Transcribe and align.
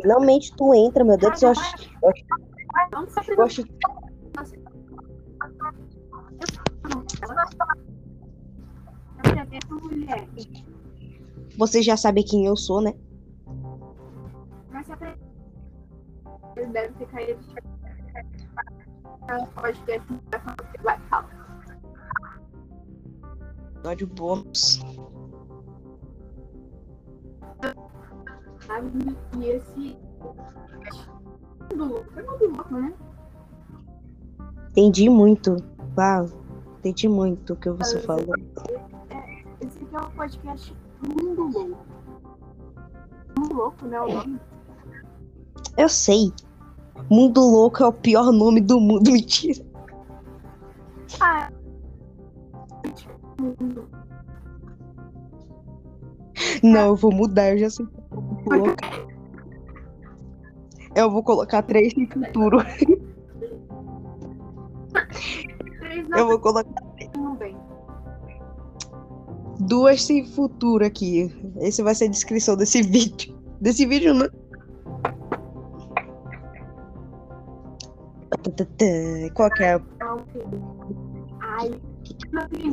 Finalmente 0.00 0.54
tu 0.56 0.74
entra, 0.74 1.04
meu 1.04 1.16
Deus 1.18 1.32
do 1.32 1.38
céu. 1.38 1.52
Eu 2.02 2.10
acho- 2.10 3.32
eu 3.36 3.44
acho-. 3.44 3.64
Você 11.56 11.82
já 11.82 11.96
sabe 11.96 12.22
quem 12.22 12.46
eu 12.46 12.56
sou, 12.56 12.80
né? 12.80 12.94
Mas 14.70 14.86
se 14.86 14.92
a 14.92 15.16
Ele 16.56 16.66
deve 16.72 16.92
ter 16.94 17.06
caído. 17.08 17.40
Ela 19.28 19.46
pode 19.46 19.78
ter 19.82 20.00
Black 20.82 21.02
Hawk. 21.10 21.28
Episódio 23.76 24.06
bônus. 24.06 24.80
Sabe? 28.68 29.16
E 29.38 29.44
esse. 29.46 29.96
É 31.70 31.74
mundo 31.74 32.02
louco, 32.54 32.74
né? 32.74 32.94
Entendi 34.70 35.08
muito. 35.08 35.56
Uau. 35.96 36.26
Entendi 36.78 37.08
muito 37.08 37.54
o 37.54 37.56
que 37.56 37.70
você 37.70 37.98
falou. 38.00 38.34
Esse 39.60 39.82
aqui 39.82 39.96
é 39.96 39.98
o 39.98 40.10
podcast 40.12 40.76
Mundo 41.02 41.50
Louco. 41.50 41.78
Mundo 43.36 43.54
Louco, 43.54 43.86
né? 43.86 44.00
O 44.00 44.14
nome. 44.14 44.40
Eu 45.76 45.88
sei. 45.88 46.32
Mundo 47.10 47.40
Louco 47.40 47.82
é 47.82 47.86
o 47.86 47.92
pior 47.92 48.30
nome 48.30 48.60
do 48.60 48.78
mundo. 48.78 49.10
Mentira. 49.10 49.64
Ah. 51.20 51.50
Não, 56.62 56.88
eu 56.88 56.96
vou 56.96 57.12
mudar, 57.12 57.52
eu 57.52 57.58
já 57.58 57.70
sei. 57.70 57.86
Colocar. 58.48 59.06
Eu 60.94 61.10
vou 61.10 61.22
colocar 61.22 61.62
três 61.62 61.94
no 61.94 62.06
futuro. 62.06 62.58
Eu 66.16 66.26
vou 66.26 66.38
colocar 66.38 66.82
não 67.16 67.36
duas 69.60 70.02
sem 70.04 70.24
futuro 70.24 70.84
aqui. 70.84 71.30
Esse 71.60 71.82
vai 71.82 71.94
ser 71.94 72.04
a 72.04 72.08
descrição 72.08 72.56
desse 72.56 72.82
vídeo. 72.82 73.36
Desse 73.60 73.86
vídeo, 73.86 74.14
né? 74.14 74.28
Qual 79.34 79.50
que 79.50 79.64
é? 79.64 79.80
Ai, 81.40 81.80
não 82.32 82.48
tem 82.48 82.70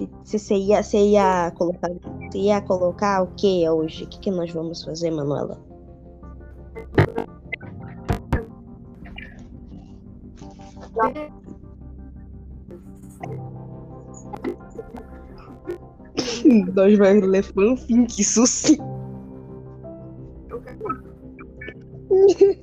nome. 0.00 0.10
Você, 0.24 0.38
você 0.38 0.54
ia, 0.54 0.82
você 0.82 0.98
ia 0.98 1.50
colocar, 1.52 1.90
você 2.30 2.38
ia 2.38 2.60
colocar 2.62 3.22
o 3.22 3.28
que 3.34 3.68
hoje? 3.68 4.04
O 4.04 4.08
que, 4.08 4.20
que 4.20 4.30
nós 4.30 4.50
vamos 4.52 4.82
fazer, 4.84 5.10
Manuela? 5.10 5.58
Nós 16.74 16.98
vamos 16.98 17.28
ler 17.28 17.44
fanfic, 17.44 18.20
isso 18.20 18.44
sim. 18.46 18.76
Eu 20.48 20.60
quero 22.36 22.58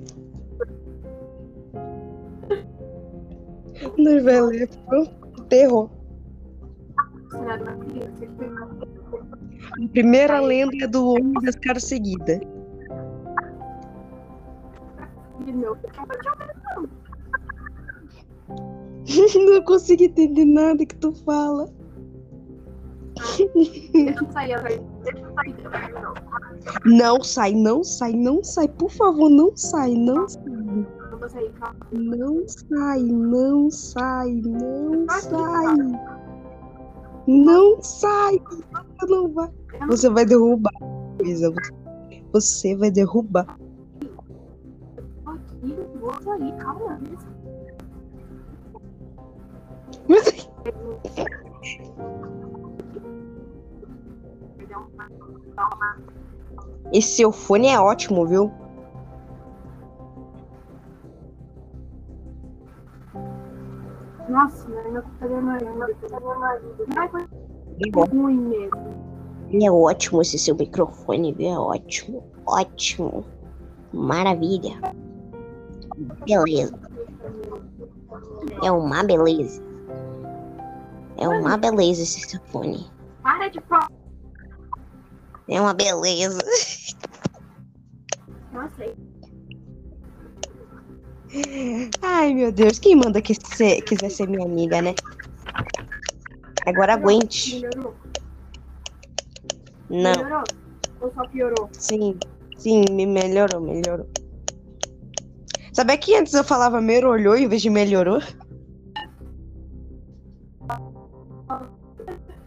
Nós 3.97 4.23
vamos 4.23 4.49
ler 4.51 4.69
fanfic 4.89 5.17
terror. 5.49 5.96
A 9.83 9.87
primeira 9.91 10.39
lenda 10.39 10.83
é 10.83 10.87
do 10.87 11.09
homem 11.09 11.33
das 11.43 11.55
caras 11.55 11.83
meu. 15.53 15.77
Não 19.35 19.61
consigo 19.63 20.03
entender 20.03 20.45
nada 20.45 20.85
que 20.85 20.95
tu 20.95 21.11
fala. 21.23 21.69
Deixa 23.93 24.23
eu 24.23 24.31
sair 24.31 24.53
atrás. 24.53 24.81
Deixa 25.03 25.19
eu 25.19 25.33
sair 25.33 25.67
atrás. 25.67 25.93
Não, 26.85 27.23
sai, 27.23 27.53
não 27.53 27.83
sai, 27.83 28.13
não 28.13 28.43
sai. 28.43 28.67
Por 28.67 28.91
favor, 28.91 29.29
não 29.29 29.55
sai, 29.55 29.93
não 29.95 30.27
sai. 30.27 30.43
não. 30.45 30.85
Calma. 31.59 31.75
Não 31.91 32.47
sai, 32.47 33.03
não 33.03 33.69
sai, 33.71 34.41
não 34.45 35.09
sai. 35.09 36.16
Não 37.27 37.81
sai. 37.81 38.41
Não 39.07 39.31
vai. 39.33 39.49
Você 39.87 40.09
vai 40.09 40.25
derrubar 40.25 40.71
coisa. 41.17 41.53
Você 42.31 42.75
vai 42.75 42.89
derrubar. 42.89 43.57
Aqui, 45.25 45.75
vou 45.99 46.13
sair. 46.23 46.55
Calma. 46.57 46.99
Esse 56.93 57.17
seu 57.17 57.31
fone 57.31 57.67
é 57.67 57.79
ótimo, 57.79 58.25
viu? 58.25 58.51
Meu 67.77 68.03
É 68.03 68.07
ruim 68.09 68.37
mesmo. 68.37 69.07
É 69.61 69.71
ótimo 69.71 70.21
esse 70.21 70.37
seu 70.37 70.55
microfone, 70.55 71.33
viu? 71.33 71.49
É 71.49 71.59
ótimo. 71.59 72.23
Ótimo. 72.45 73.25
Maravilha. 73.93 74.79
Beleza. 76.25 76.77
É 78.63 78.71
uma 78.71 79.03
beleza. 79.03 79.63
É 81.17 81.27
uma 81.27 81.57
beleza 81.57 82.03
esse 82.03 82.21
seu 82.21 82.39
fone. 82.45 82.89
Para 83.23 83.47
de 83.47 83.59
falar. 83.61 83.91
É 85.47 85.61
uma 85.61 85.73
beleza. 85.73 86.39
Ai, 92.01 92.33
meu 92.33 92.51
Deus. 92.51 92.79
Quem 92.79 92.95
manda 92.95 93.21
que 93.21 93.33
você 93.33 93.81
quiser 93.81 94.09
ser 94.09 94.27
minha 94.27 94.45
amiga, 94.45 94.81
né? 94.81 94.95
Agora 96.65 96.93
aguente. 96.93 97.55
melhorou. 97.55 97.95
Não. 99.89 100.11
Melhorou? 100.11 100.43
Ou 101.01 101.13
só 101.13 101.27
piorou? 101.27 101.69
Sim. 101.73 102.17
Sim, 102.57 102.83
me 102.91 103.05
melhorou, 103.05 103.61
melhorou. 103.61 104.07
Sabia 105.71 105.97
que 105.97 106.15
antes 106.15 106.33
eu 106.33 106.43
falava 106.43 106.81
merolhou 106.81 107.37
em 107.37 107.47
vez 107.47 107.61
de 107.61 107.69
melhorou? 107.69 108.19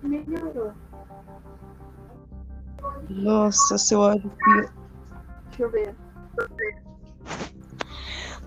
Melhorou. 0.03 0.73
Nossa, 3.09 3.79
seu 3.79 4.01
ódio. 4.01 4.31
Deixa 5.49 5.63
eu 5.63 5.71
ver. 5.71 5.95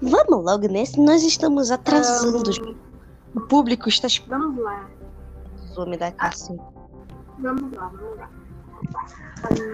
Vamos 0.03 0.45
logo 0.45 0.67
nesse, 0.67 0.99
nós 0.99 1.23
estamos 1.23 1.71
atrasando. 1.71 2.49
Ahn, 2.49 2.75
O 3.35 3.41
público 3.41 3.87
está 3.87 4.07
vamos 4.27 4.61
lá. 4.61 4.89
Vou 5.75 5.87
me 5.87 5.97
dar 5.97 6.11
cacete. 6.11 6.61
Vamos 7.39 7.71
lá, 7.73 7.87
vamos 7.87 8.17
lá. 8.17 8.29
Aqui. 9.43 9.73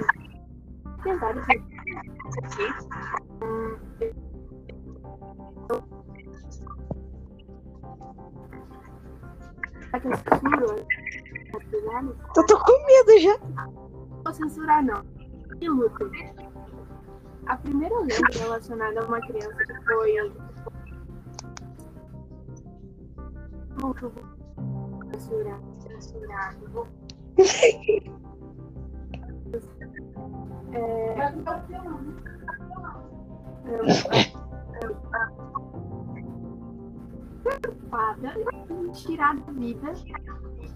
Será 9.82 10.00
que 10.00 10.08
eu 10.08 10.16
censuro 10.16 10.86
tô 12.46 12.60
com 12.60 12.86
medo 12.86 13.20
já. 13.20 13.38
Não 13.40 14.24
vou 14.24 14.34
censurar, 14.34 14.86
não. 14.86 15.04
Que 15.60 15.68
luto. 15.68 16.12
A 17.50 17.57
primeira 17.57 18.00
lenda 18.01 18.38
relacionada 18.38 19.01
a 19.01 19.06
uma 19.06 19.19
criança 19.22 19.57
que 19.57 19.86
foi. 19.86 20.31
Vou. 26.72 26.88
É... 30.72 31.16
Preocupada 37.44 38.34
em 38.69 38.92
tirar 38.92 39.36
da 39.38 39.51
vida 39.54 39.94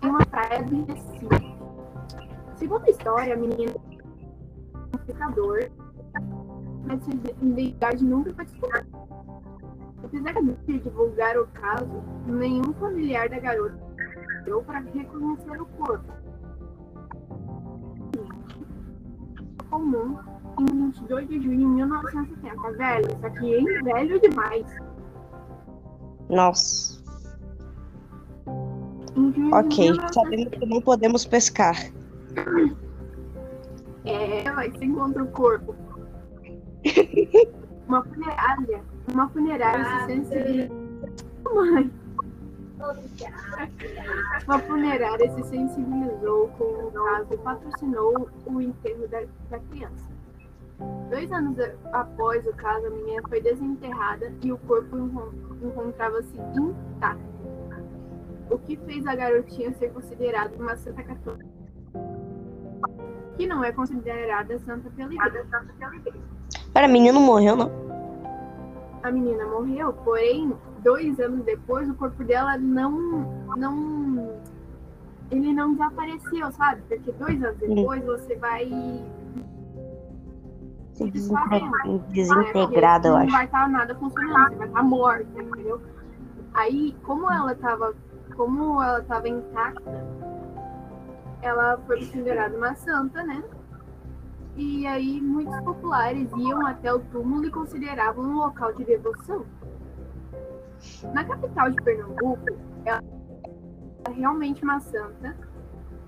em 0.01 0.09
uma 0.09 0.25
praia 0.25 0.63
do 0.63 0.85
Recife. 0.85 1.27
Segundo 2.55 2.85
a 2.85 2.89
história, 2.89 3.35
a 3.35 3.37
menina 3.37 3.73
é 3.73 4.95
um 4.95 5.05
pecador, 5.05 5.69
mas 6.85 7.03
sua 7.03 7.13
identidade 7.13 8.03
nunca 8.03 8.33
foi 8.33 8.45
descoberta. 8.45 9.03
Apesar 10.03 10.33
de 10.33 10.79
divulgar 10.79 11.37
o 11.37 11.47
caso, 11.47 12.03
nenhum 12.27 12.73
familiar 12.73 13.29
da 13.29 13.39
garota 13.39 13.79
deu 14.45 14.61
para 14.61 14.79
reconhecer 14.79 15.61
o 15.61 15.65
corpo. 15.65 16.11
É 19.59 19.63
comum 19.69 20.17
em 20.59 20.65
22 20.65 21.27
de 21.29 21.41
junho 21.41 21.57
de 21.57 21.65
1970. 21.65 22.71
Velho, 22.73 23.07
isso 23.07 23.25
aqui 23.25 23.55
é 23.55 23.81
velho 23.81 24.19
demais. 24.19 24.65
Nossa. 26.29 27.01
Ok. 29.51 29.91
1970. 29.91 30.13
Sabemos 30.13 30.47
que 30.49 30.65
não 30.65 30.81
podemos 30.81 31.25
pescar. 31.25 31.75
É, 34.05 34.51
mas 34.51 34.73
você 34.73 34.85
encontra 34.85 35.23
o 35.23 35.27
corpo. 35.27 35.75
Uma 37.87 38.03
funerária. 38.03 38.81
Uma 39.11 39.29
funerária 39.29 39.85
se 39.85 40.05
sensibilizou. 40.05 40.77
Mãe. 41.53 41.91
Uma 44.47 44.59
funerária 44.59 45.31
se 45.35 45.43
sensibilizou 45.43 46.49
com 46.57 46.63
o 46.63 46.91
caso 46.91 47.27
e 47.33 47.37
patrocinou 47.37 48.29
o 48.45 48.61
enterro 48.61 49.07
da, 49.07 49.21
da 49.49 49.59
criança. 49.59 50.11
Dois 51.09 51.31
anos 51.31 51.55
após 51.93 52.45
o 52.47 52.53
caso, 52.53 52.87
a 52.87 52.89
menina 52.89 53.21
foi 53.29 53.39
desenterrada 53.41 54.33
e 54.41 54.51
o 54.51 54.57
corpo 54.59 54.97
encon- 54.97 55.31
encontrava-se 55.61 56.35
intacto. 56.37 57.33
O 58.49 58.57
que 58.57 58.75
fez 58.77 59.05
a 59.05 59.15
garotinha 59.15 59.71
ser 59.75 59.91
considerada 59.93 60.53
uma 60.57 60.75
santa 60.75 61.03
católica. 61.03 61.47
Que 63.37 63.47
não 63.47 63.63
é 63.63 63.71
considerada 63.71 64.59
santa 64.59 64.89
pela 64.91 65.13
igreja. 65.13 66.19
Pera, 66.73 66.87
menino 66.87 67.19
morreu, 67.19 67.55
não? 67.55 67.71
A 69.03 69.11
menina 69.11 69.45
morreu, 69.45 69.93
porém, 69.93 70.53
dois 70.83 71.19
anos 71.19 71.45
depois, 71.45 71.89
o 71.89 71.93
corpo 71.93 72.23
dela 72.23 72.57
não. 72.57 72.91
não 73.55 74.41
ele 75.29 75.53
não 75.53 75.73
desapareceu, 75.73 76.51
sabe? 76.51 76.81
Porque 76.87 77.11
dois 77.13 77.43
anos 77.43 77.57
depois 77.57 78.03
você 78.03 78.35
vai. 78.37 78.65
se 80.93 81.03
né? 81.03 82.01
Desintegrada, 82.09 83.07
eu 83.07 83.15
acho. 83.17 83.25
Não 83.25 83.33
vai 83.33 83.45
estar 83.45 83.69
nada 83.69 83.95
funcionando, 83.95 84.49
você 84.49 84.55
vai 84.55 84.67
estar 84.67 84.83
morta, 84.83 85.41
entendeu? 85.41 85.81
Aí, 86.53 86.95
como 87.03 87.31
ela 87.31 87.55
tava. 87.55 87.93
Como 88.35 88.81
ela 88.81 89.01
tava 89.03 89.29
intacta, 89.29 90.07
ela 91.43 91.77
foi 91.85 91.97
considerada 91.97 92.57
uma 92.57 92.73
santa, 92.73 93.21
né? 93.23 93.43
E 94.55 94.85
aí 94.85 95.19
muitos 95.19 95.59
populares 95.61 96.31
iam 96.37 96.65
até 96.65 96.93
o 96.93 96.99
túmulo 96.99 97.45
e 97.45 97.51
consideravam 97.51 98.23
um 98.23 98.37
local 98.37 98.73
de 98.73 98.83
devoção. 98.83 99.45
Na 101.13 101.23
capital 101.23 101.71
de 101.71 101.77
Pernambuco, 101.77 102.45
ela 102.85 103.01
é 104.07 104.11
realmente 104.11 104.63
uma 104.63 104.79
santa. 104.79 105.35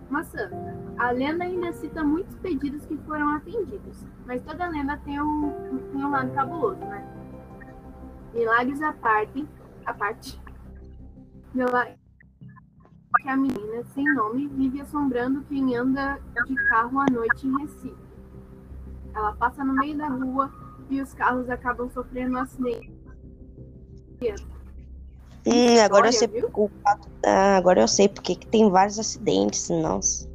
Uma 0.09 0.23
santa. 0.23 0.77
A 0.99 1.09
lenda 1.11 1.43
ainda 1.43 1.73
cita 1.73 2.03
muitos 2.03 2.35
pedidos 2.35 2.85
que 2.85 2.97
foram 2.99 3.29
atendidos, 3.29 4.05
mas 4.27 4.43
toda 4.43 4.67
lenda 4.67 4.97
tem 4.97 5.19
um, 5.19 5.51
tem 5.91 6.05
um 6.05 6.11
lado 6.11 6.31
cabuloso, 6.31 6.79
né? 6.81 7.03
Milagres 8.33 8.81
à 8.81 8.93
parte, 8.93 9.47
à 9.85 9.93
parte. 9.93 10.39
Que 13.21 13.29
a 13.29 13.37
menina 13.37 13.83
sem 13.93 14.03
nome 14.13 14.47
vive 14.49 14.81
assombrando 14.81 15.41
quem 15.43 15.75
anda 15.75 16.19
de 16.45 16.55
carro 16.69 16.99
à 16.99 17.05
noite 17.09 17.47
em 17.47 17.57
Recife. 17.61 18.04
Ela 19.15 19.33
passa 19.33 19.63
no 19.63 19.73
meio 19.73 19.97
da 19.97 20.07
rua 20.09 20.51
e 20.89 21.01
os 21.01 21.13
carros 21.13 21.49
acabam 21.49 21.89
sofrendo 21.89 22.35
um 22.35 22.41
acidente. 22.41 22.93
Hum, 25.47 25.79
agora 25.85 26.07
eu 26.07 26.13
sei 26.13 26.27
História, 26.27 26.49
o 26.55 26.69
fato- 26.83 27.07
ah, 27.25 27.55
agora 27.57 27.81
eu 27.81 27.87
sei 27.87 28.09
porque 28.09 28.35
que 28.35 28.47
tem 28.47 28.69
vários 28.69 28.97
acidentes, 28.99 29.69
nossa. 29.69 30.27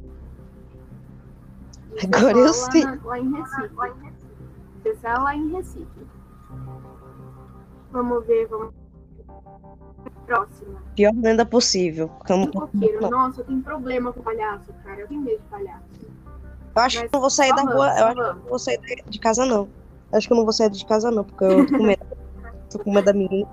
Agora 2.03 2.37
eu 2.37 2.53
sei. 2.53 2.83
Lá, 2.85 2.95
na- 2.95 3.05
lá 3.05 3.19
em 3.19 3.31
Recife. 3.33 3.75
É 5.03 5.17
lá 5.17 5.35
em 5.35 5.51
Recife. 5.51 6.07
Vamos 7.91 8.25
ver, 8.25 8.47
vamos. 8.47 8.73
Próxima. 10.25 10.81
Pior 10.95 11.13
lenda 11.15 11.45
possível. 11.45 12.09
Como-. 12.25 12.49
Nossa, 13.09 13.41
eu 13.41 13.45
tenho 13.45 13.61
problema 13.61 14.13
com 14.13 14.21
palhaço, 14.21 14.71
cara. 14.83 15.01
Eu 15.01 15.07
tenho 15.07 15.21
medo 15.21 15.41
de 15.41 15.47
palhaço. 15.49 15.90
Eu 16.75 16.81
acho 16.81 16.99
que 16.99 17.05
eu 17.05 17.09
não 17.13 17.19
vou 17.19 17.29
sair 17.29 17.53
da 17.55 17.61
rua. 17.63 17.99
Eu 17.99 18.05
acho 18.05 18.15
que 18.15 18.21
não 18.21 18.49
vou 18.49 18.59
sair 18.59 18.79
de 19.07 19.19
casa, 19.19 19.45
não. 19.45 19.69
Eu 20.11 20.17
acho 20.17 20.27
que 20.27 20.33
eu 20.33 20.37
não 20.37 20.43
vou 20.43 20.53
sair 20.53 20.69
de 20.69 20.85
casa, 20.85 21.11
não, 21.11 21.23
porque 21.23 21.43
eu 21.43 21.65
tô 21.65 21.77
com 21.77 21.83
medo. 21.83 22.05
tô 22.69 22.79
com 22.79 22.93
medo 22.93 23.05
da 23.05 23.13
menina. 23.13 23.49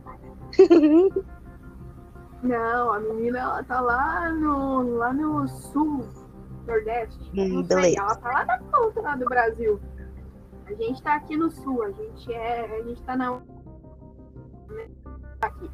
Não, 2.42 2.92
a 2.92 3.00
menina 3.00 3.38
ela 3.40 3.64
tá 3.64 3.80
lá 3.80 4.30
no, 4.30 4.96
lá 4.96 5.12
no 5.12 5.48
sul, 5.48 6.06
nordeste. 6.66 7.18
Hum, 7.34 7.48
não 7.48 7.64
sei, 7.64 7.76
beleza. 7.76 7.98
ela 7.98 8.14
tá 8.14 8.28
lá 8.30 8.44
na 8.44 8.58
ponta 8.58 9.00
lá 9.00 9.16
do 9.16 9.24
Brasil. 9.24 9.80
A 10.66 10.72
gente 10.74 11.02
tá 11.02 11.16
aqui 11.16 11.36
no 11.36 11.50
sul, 11.50 11.82
a 11.82 11.90
gente 11.90 12.32
é. 12.32 12.78
A 12.78 12.82
gente 12.82 13.02
tá 13.02 13.16
na. 13.16 13.40
Aqui. 15.40 15.70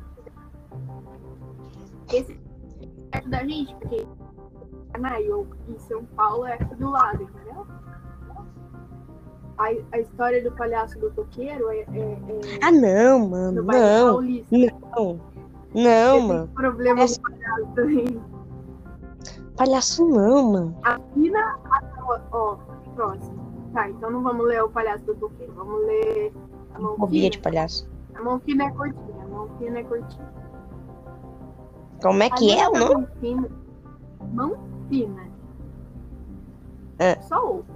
Esse 2.13 2.33
é 2.33 3.11
perto 3.11 3.29
da 3.29 3.45
gente, 3.45 3.75
porque 3.75 4.07
Canaio 5.05 5.47
e 5.69 5.79
São 5.81 6.05
Paulo 6.17 6.47
é 6.47 6.55
aqui 6.55 6.75
do 6.77 6.89
lado, 6.91 7.25
entendeu? 7.25 7.67
A, 9.59 9.65
a 9.93 9.99
história 9.99 10.43
do 10.43 10.53
palhaço 10.53 10.99
do 11.01 11.11
coqueiro 11.11 11.69
é, 11.69 11.79
é, 11.81 11.85
é 11.85 12.59
Ah, 12.63 12.71
não, 12.71 13.29
mano. 13.29 13.63
Não. 13.65 14.13
paulista. 14.13 14.57
Não. 14.57 15.21
Não, 15.75 16.21
mano. 16.21 16.49
problema 16.55 17.01
Essa- 17.01 17.21
com 17.21 17.33
palhaço 17.33 17.67
também. 17.75 18.23
Palhaço 19.57 20.09
não, 20.09 20.53
mano. 20.53 20.77
A 20.85 20.99
Fina. 21.13 21.59
Ó, 22.07 22.19
ó, 22.33 22.57
próximo. 22.95 23.45
Tá, 23.73 23.89
então 23.91 24.11
não 24.11 24.23
vamos 24.23 24.47
ler 24.47 24.63
o 24.63 24.69
palhaço 24.71 25.05
do 25.05 25.17
coqueiro. 25.17 25.53
Vamos 25.55 25.85
ler 25.87 26.33
a 26.75 26.79
mão 26.79 26.97
Fobia 26.97 27.29
de 27.31 27.39
palhaço. 27.41 27.89
A 28.15 28.23
mão 28.23 28.39
fina 28.41 28.65
é 28.67 28.71
curtinha. 28.71 29.25
A 29.25 29.27
mão 29.27 29.49
fina 29.59 29.79
é 29.81 29.83
curtinha. 29.85 30.33
Como 32.01 32.23
é 32.23 32.31
que 32.31 32.53
A 32.53 32.65
é 32.65 32.69
o 32.69 32.73
nome? 32.73 33.09
Mão 34.33 34.57
fina. 34.95 35.29
É. 36.99 37.21
Só 37.23 37.45
ouve. 37.45 37.69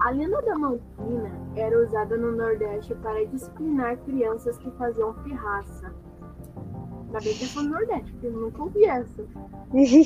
A 0.00 0.10
lenda 0.10 0.40
da 0.42 0.56
mão 0.56 0.78
fina 0.96 1.30
era 1.56 1.82
usada 1.82 2.16
no 2.16 2.32
Nordeste 2.32 2.94
para 2.96 3.24
disciplinar 3.26 3.96
crianças 3.98 4.56
que 4.58 4.70
faziam 4.72 5.14
pirraça. 5.14 5.92
Ainda 7.06 7.20
bem 7.20 7.34
que 7.34 7.44
é 7.58 7.62
no 7.62 7.70
Nordeste, 7.70 8.12
porque 8.12 8.26
eu 8.26 8.32
nunca 8.32 8.62
ouvi 8.62 8.84
essa. 8.84 9.24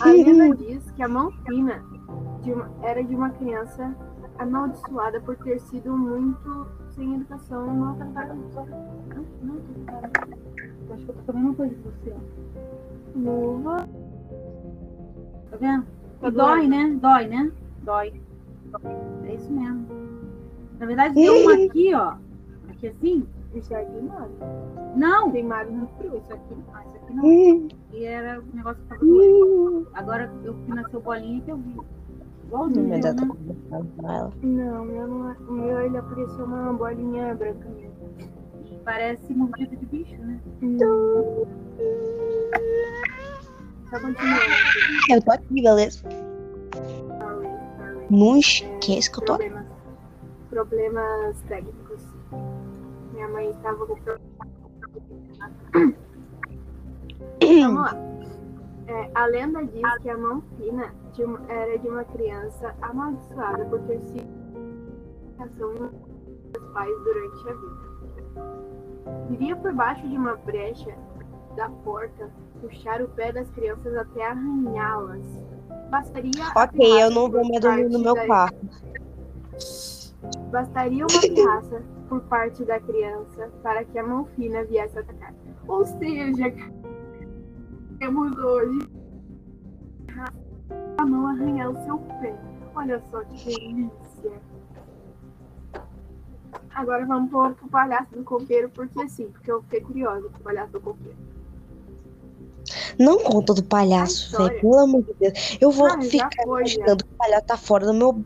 A 0.02 0.12
lenda 0.12 0.56
diz 0.56 0.90
que 0.92 1.02
a 1.02 1.08
de 2.42 2.52
uma- 2.52 2.70
era 2.82 3.02
de 3.02 3.14
uma 3.14 3.30
criança 3.30 3.94
amaldiçoada 4.38 5.20
por 5.20 5.36
ter 5.36 5.58
sido 5.60 5.96
muito 5.96 6.66
sem 6.90 7.14
educação 7.16 7.66
e 7.66 7.76
maltratada. 7.76 8.36
Acho 10.92 11.04
que 11.04 11.10
eu 11.10 11.14
tô 11.14 11.22
fazendo 11.24 11.44
uma 11.44 11.54
coisa 11.54 11.74
com 11.74 11.90
você. 11.90 12.14
Luva. 13.16 13.88
Tá 15.50 15.56
vendo? 15.56 15.97
Tá 16.20 16.28
E 16.28 16.30
dói, 16.30 16.66
doendo. 16.66 16.70
né? 16.70 16.98
Dói, 17.00 17.26
né? 17.28 17.52
Dói. 17.82 18.12
É 19.25 19.34
isso 19.34 19.52
mesmo. 19.52 19.87
Na 20.78 20.87
verdade, 20.87 21.14
tem 21.14 21.28
uma 21.30 21.54
aqui, 21.54 21.94
ó. 21.94 22.14
Aqui 22.70 22.88
assim. 22.88 23.26
Isso 23.54 23.72
é 23.75 23.84
queimado. 23.84 24.30
Não! 24.94 25.30
Queimado 25.32 25.70
no 25.72 25.87
frio. 25.98 26.16
Isso 26.18 26.32
aqui, 26.32 26.54
ah, 26.75 26.82
isso 26.87 26.96
aqui 26.96 27.14
não. 27.14 27.68
E 27.92 28.04
era 28.04 28.40
um 28.40 28.56
negócio 28.56 28.82
que 28.82 28.88
tava 28.88 29.00
doendo. 29.04 29.88
Agora 29.94 30.30
eu 30.44 30.54
fui 30.54 30.75
na 30.75 30.88
seu 30.90 31.00
bolinha 31.00 31.40
que 31.40 31.50
eu 31.50 31.56
vi. 31.56 31.80
Igualzinho, 32.46 32.88
Meu 32.88 32.98
né? 32.98 33.14
Com 33.96 34.10
ela. 34.10 34.32
Não, 34.42 34.84
meu 34.84 35.06
não. 35.06 35.37
O 35.48 35.52
meu 35.52 35.80
ele 35.80 35.96
apareceu 35.96 36.44
uma 36.44 36.72
bolinha 36.75 37.34
branca 37.34 37.68
mesmo. 37.70 37.92
E 38.70 38.78
parece 38.84 39.34
mordida 39.34 39.76
de 39.76 39.87
bicho, 39.87 40.20
né? 40.22 40.40
Não. 40.60 41.46
Continuando. 43.90 44.40
Eu 45.11 45.23
tô 45.23 45.33
aqui, 45.33 45.62
beleza? 45.62 46.02
Não 48.11 48.37
esquece 48.38 49.11
que 49.11 49.18
eu 49.21 49.25
tô 49.25 49.33
aqui. 49.35 49.50
problemas, 50.50 51.40
técnicos. 51.42 52.02
Minha 53.12 53.28
mãe 53.28 53.50
estava 53.50 53.87
com 53.87 53.95
problemas. 53.97 54.28
Vamos 57.42 57.83
lá. 57.83 57.97
É, 58.87 59.11
a 59.14 59.26
lenda 59.26 59.64
diz 59.66 59.83
que 60.00 60.09
a 60.09 60.16
mão 60.16 60.42
fina 60.57 60.95
de 61.12 61.23
uma- 61.23 61.40
era 61.49 61.78
de 61.78 61.87
uma 61.88 62.04
criança 62.04 62.75
amaldiçoada 62.80 63.64
por 63.66 63.80
ter 63.83 64.00
sido 64.00 64.38
dos 65.38 66.73
pais 66.73 66.95
durante 67.04 67.49
a 67.49 67.52
vida. 67.52 69.26
Viria 69.28 69.57
por 69.57 69.73
baixo 69.75 70.09
de 70.09 70.16
uma 70.16 70.37
brecha 70.37 70.95
da 71.57 71.68
porta, 71.68 72.30
puxar 72.60 73.02
o 73.02 73.08
pé 73.08 73.32
das 73.32 73.48
crianças 73.50 73.94
até 73.96 74.24
arranhá-las. 74.26 75.22
Bastaria 75.90 76.32
Ok, 76.56 77.02
eu 77.02 77.10
não 77.10 77.30
vou 77.30 77.42
mais 77.48 77.60
dormir 77.60 77.88
no 77.88 77.98
meu 78.00 78.14
da- 78.14 78.26
quarto. 78.26 78.56
Bastaria 80.50 81.06
uma 81.06 81.20
pirraça 81.20 81.82
por 82.08 82.20
parte 82.22 82.64
da 82.64 82.80
criança 82.80 83.50
para 83.62 83.84
que 83.84 83.98
a 83.98 84.06
mão 84.06 84.24
fina 84.36 84.64
viesse 84.64 84.98
atacar. 84.98 85.32
Ou 85.66 85.84
seja, 85.84 86.52
temos 87.98 88.36
hoje 88.38 88.88
a 90.98 91.06
mão 91.06 91.26
arranhar 91.28 91.70
o 91.70 91.84
seu 91.84 91.98
pé. 92.20 92.34
Olha 92.74 93.00
só 93.10 93.20
que 93.24 93.44
delícia. 93.56 94.32
Agora 96.74 97.04
vamos 97.06 97.30
pro, 97.30 97.54
pro 97.54 97.68
palhaço 97.68 98.14
do 98.14 98.22
coqueiro, 98.24 98.68
porque 98.70 99.08
sim, 99.08 99.28
porque 99.30 99.50
eu 99.50 99.62
fiquei 99.62 99.80
curiosa 99.80 100.28
com 100.28 100.36
o 100.38 100.40
palhaço 100.42 100.72
do 100.72 100.80
coqueiro. 100.80 101.16
Não 102.98 103.18
conta 103.22 103.54
do 103.54 103.62
palhaço, 103.62 104.36
velho. 104.36 104.60
Pelo 104.60 104.78
amor 104.78 105.02
de 105.02 105.14
Deus. 105.14 105.58
Eu 105.60 105.70
vou 105.70 105.86
Ah, 105.86 106.00
ficar 106.00 106.30
foi, 106.42 106.44
imaginando 106.60 107.04
que 107.04 107.12
o 107.12 107.16
palhaço 107.16 107.46
tá 107.46 107.56
fora 107.56 107.86
do 107.86 107.94
meu. 107.94 108.24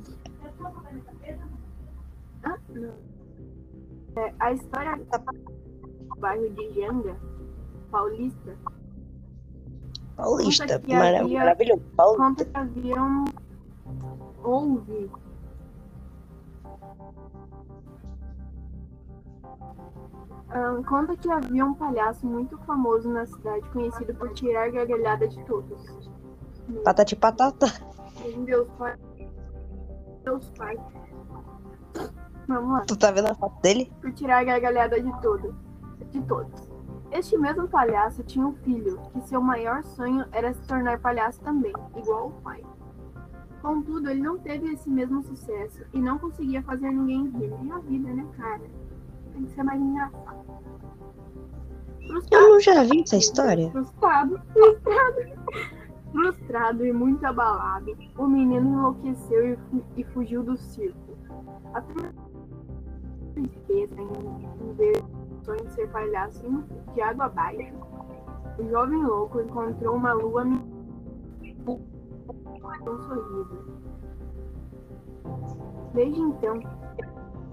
Ah. 2.45 2.57
É, 4.17 4.35
a 4.41 4.53
história 4.53 4.97
do 4.97 6.17
bairro 6.21 6.49
de 6.51 6.75
Janga, 6.75 7.17
paulista, 7.91 8.57
Paulista. 10.17 10.75
Havia- 10.77 10.99
Maravilhoso. 10.99 11.83
Paulista. 11.97 12.23
conta 12.25 12.45
que 12.45 12.57
haviam. 12.57 13.25
Houve. 14.45 15.11
Ah, 20.51 20.83
conta 20.87 21.17
que 21.17 21.31
havia 21.31 21.65
um 21.65 21.75
palhaço 21.75 22.27
muito 22.27 22.59
famoso 22.59 23.09
na 23.09 23.25
cidade, 23.25 23.69
conhecido 23.71 24.15
por 24.15 24.33
tirar 24.35 24.71
gargalhada 24.71 25.27
de 25.27 25.43
todos. 25.45 26.11
Patati 26.85 27.17
patata. 27.17 27.67
Deus 28.45 28.69
pai. 28.79 28.97
Deus 30.25 30.51
pai. 30.51 30.79
Vamos 32.47 32.73
lá. 32.73 32.81
Tu 32.87 32.97
tá 32.97 33.11
vendo 33.11 33.29
a 33.29 33.35
foto 33.35 33.61
dele? 33.63 33.91
por 34.01 34.13
tirar 34.13 34.41
a 34.41 34.45
gargalhada 34.45 35.01
de 35.01 35.23
todo, 35.23 35.55
de 36.11 36.21
todos. 36.23 36.71
Este 37.11 37.37
mesmo 37.37 37.69
palhaço 37.69 38.23
tinha 38.23 38.47
um 38.47 38.55
filho, 38.57 38.99
que 39.13 39.21
seu 39.29 39.41
maior 39.41 39.83
sonho 39.83 40.25
era 40.33 40.53
se 40.53 40.67
tornar 40.67 40.99
palhaço 40.99 41.41
também, 41.41 41.73
igual 41.97 42.29
o 42.29 42.33
pai. 42.43 42.63
Contudo, 43.61 44.11
ele 44.11 44.21
não 44.21 44.39
teve 44.39 44.73
esse 44.73 44.91
mesmo 44.91 45.23
sucesso 45.23 45.85
e 45.93 46.01
não 46.01 46.19
conseguia 46.19 46.63
fazer 46.63 46.91
ninguém 46.91 47.29
rir. 47.31 47.53
É 47.53 47.73
a 47.73 47.79
vida, 47.79 48.13
né, 48.13 48.27
cara? 48.37 48.63
Tem 49.33 49.45
que 49.45 49.53
ser 49.55 49.63
mais 49.63 49.81
engraçado. 49.81 50.43
Eu 52.31 52.51
não 52.51 52.61
já 52.61 52.83
vi 52.85 53.01
essa 53.03 53.17
história. 53.17 53.71
Frustrado, 53.71 54.41
frustrado. 54.53 55.17
Frustrado 56.13 56.85
e 56.85 56.93
muito 56.93 57.25
abalado, 57.25 57.97
o 58.19 58.27
menino 58.27 58.69
enlouqueceu 58.69 59.55
e, 59.55 59.57
fu- 59.57 59.83
e 59.97 60.05
fugiu 60.05 60.43
do 60.43 60.59
circo. 60.59 61.17
A 61.73 61.81
tristeza 63.33 63.95
em, 63.99 64.75
ver 64.75 65.03
o 65.03 65.43
sonho 65.43 65.65
de 65.65 65.73
ser 65.73 65.89
palhaço 65.89 66.45
de 66.93 67.01
água 67.01 67.25
abaixo. 67.25 67.73
O 68.59 68.69
jovem 68.69 69.03
louco 69.03 69.41
encontrou 69.41 69.97
uma 69.97 70.13
lua 70.13 70.45
com 71.65 71.81
um 72.91 73.01
sorriso. 73.09 73.65
Desde 75.95 76.21
então, 76.21 76.61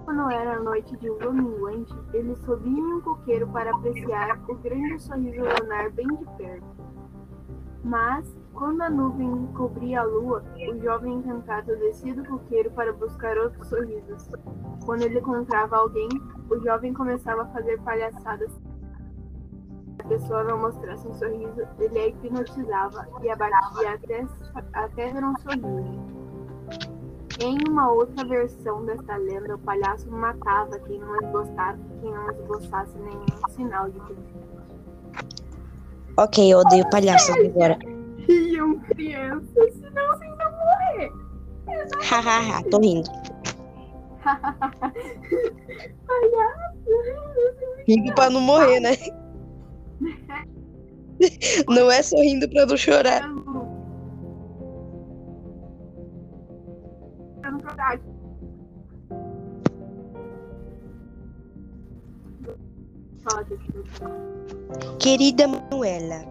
quando 0.10 0.32
era 0.32 0.56
a 0.56 0.60
noite 0.60 0.98
de 0.98 1.08
lua 1.08 1.32
minguante, 1.32 1.94
ele 2.14 2.36
subia 2.38 2.80
em 2.80 2.94
um 2.96 3.00
coqueiro 3.00 3.48
para 3.50 3.70
apreciar 3.70 4.40
o 4.50 4.56
grande 4.56 5.00
sorriso 5.04 5.40
lunar 5.62 5.92
bem 5.92 6.08
de 6.08 6.26
perto. 6.36 6.66
Mas, 7.84 8.36
quando 8.52 8.82
a 8.82 8.90
nuvem 8.90 9.46
cobria 9.54 10.02
a 10.02 10.04
lua, 10.04 10.44
o 10.68 10.80
jovem 10.80 11.14
encantado 11.14 11.78
descia 11.78 12.16
do 12.16 12.26
coqueiro 12.26 12.72
para 12.72 12.92
buscar 12.92 13.38
outros 13.38 13.68
sorrisos. 13.68 14.32
Quando 14.84 15.04
ele 15.04 15.20
encontrava 15.20 15.78
alguém, 15.78 16.10
o 16.50 16.58
jovem 16.58 16.92
começava 16.92 17.44
a 17.44 17.48
fazer 17.50 17.80
palhaçadas. 17.82 18.52
Se 18.52 20.02
a 20.02 20.08
pessoa 20.08 20.44
não 20.44 20.58
mostrasse 20.58 21.08
um 21.08 21.14
sorriso, 21.14 21.68
ele 21.78 22.00
a 22.00 22.08
hipnotizava 22.08 23.08
e 23.22 23.30
abatia 23.30 23.94
até, 23.94 24.28
até 24.74 25.14
ver 25.14 25.24
um 25.24 25.38
sorriso. 25.38 26.99
Em 27.42 27.58
uma 27.70 27.92
outra 27.92 28.26
versão 28.26 28.86
desta 28.86 29.16
lenda, 29.16 29.56
o 29.56 29.60
palhaço 29.60 30.12
matava 30.12 30.78
quem 30.80 31.00
não 31.00 31.16
esboçasse, 31.22 31.80
quem 32.02 32.12
não 32.12 32.32
esboçasse 32.32 32.98
nenhum 32.98 33.26
sinal 33.56 33.90
de 33.90 34.00
felicidade. 34.02 34.50
Ok, 36.18 36.54
eu 36.54 36.60
odeio 36.60 36.90
palhaços 36.90 37.34
agora. 37.36 37.80
Riam 38.28 38.78
crianças, 38.80 39.74
senão 39.74 40.18
vocês 40.18 40.36
vão 40.38 40.52
morrer. 40.52 41.12
Hahaha, 42.04 42.62
tô 42.70 42.80
rindo. 42.80 43.10
Palhaço. 46.08 46.70
Rindo 47.88 48.14
pra 48.16 48.30
não 48.30 48.42
morrer, 48.42 48.82
né? 48.82 48.98
Não 51.68 51.92
é 51.92 52.02
sorrindo 52.02 52.50
pra 52.50 52.66
não 52.66 52.78
chorar. 52.78 53.22
Querida 65.00 65.48
Manuela, 65.48 66.26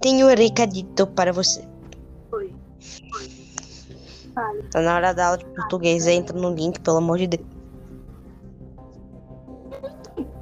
tenho 0.00 0.26
um 0.26 0.34
recadito 0.34 1.06
para 1.06 1.32
você. 1.32 1.64
Oi. 2.32 2.54
Tá 4.70 4.80
na 4.80 4.94
hora 4.96 5.12
da 5.12 5.26
aula 5.26 5.38
de 5.38 5.44
português, 5.46 6.06
entra 6.06 6.38
no 6.38 6.54
link, 6.54 6.80
pelo 6.80 6.98
amor 6.98 7.18
de 7.18 7.26
Deus. 7.28 7.46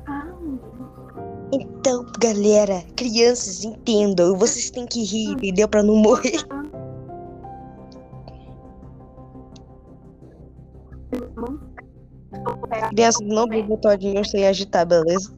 Ah, 0.07 0.27
Então, 1.53 2.07
galera, 2.19 2.83
crianças, 2.97 3.65
entendam, 3.65 4.37
vocês 4.37 4.71
têm 4.71 4.87
que 4.87 5.03
rir, 5.05 5.33
entendeu? 5.33 5.69
Pra 5.69 5.83
não 5.83 5.97
morrer. 5.97 6.39
Crianças, 12.91 13.27
não 13.27 13.47
bebam 13.47 13.77
todinho 13.77 14.25
sem 14.25 14.47
agitar, 14.47 14.87
beleza? 14.87 15.35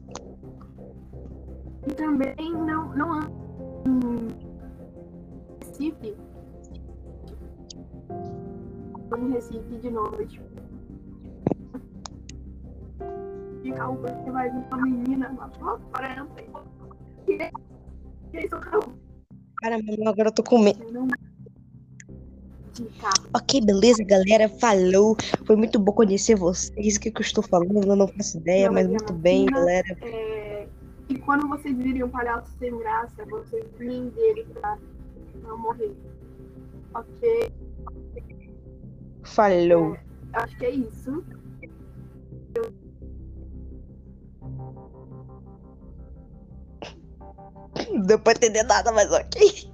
E 1.87 1.93
também 1.93 2.53
não, 2.53 2.95
não 2.95 3.19
Recife. 5.59 6.15
Em 9.17 9.31
Recife 9.31 9.77
de 9.81 9.91
noite. 9.91 10.41
Fica 13.61 13.89
o 13.89 13.95
você 13.97 14.31
vai 14.31 14.49
vir 14.49 14.63
uma 14.71 14.81
menina 14.81 15.29
na 15.29 15.49
sua 15.53 15.79
frente. 15.93 16.49
E 17.27 18.37
eles 18.37 18.49
são 18.49 18.59
Cara, 19.57 19.77
mano, 19.77 20.09
agora 20.09 20.27
eu 20.29 20.33
tô 20.33 20.43
com 20.43 20.59
medo. 20.59 20.79
Ok, 23.35 23.61
beleza, 23.61 24.03
galera, 24.03 24.49
falou. 24.49 25.15
Foi 25.45 25.55
muito 25.55 25.77
bom 25.79 25.91
conhecer 25.91 26.35
vocês. 26.35 26.95
O 26.95 26.99
que, 26.99 27.11
que 27.11 27.21
eu 27.21 27.25
estou 27.25 27.43
falando? 27.43 27.87
Eu 27.87 27.95
não 27.95 28.07
faço 28.07 28.37
ideia, 28.37 28.67
Não, 28.67 28.73
mas 28.73 28.85
é 28.85 28.89
muito 28.89 29.13
bem, 29.13 29.45
galera. 29.45 29.97
É, 30.01 30.67
e 31.09 31.17
quando 31.19 31.47
vocês 31.47 31.77
virem 31.77 32.03
um 32.03 32.09
palhaço 32.09 32.51
sem 32.57 32.75
graça, 32.77 33.25
vocês 33.29 33.65
riem 33.79 34.09
dele 34.09 34.45
pra 34.53 34.77
não 35.43 35.57
morrer. 35.57 35.95
Ok? 36.95 37.53
Falou. 39.23 39.97
Acho 40.33 40.57
que 40.57 40.65
é 40.65 40.71
isso. 40.71 41.23
Não 47.91 48.01
deu 48.01 48.19
pra 48.19 48.33
entender 48.33 48.63
nada, 48.63 48.91
mas 48.91 49.11
ok. 49.11 49.72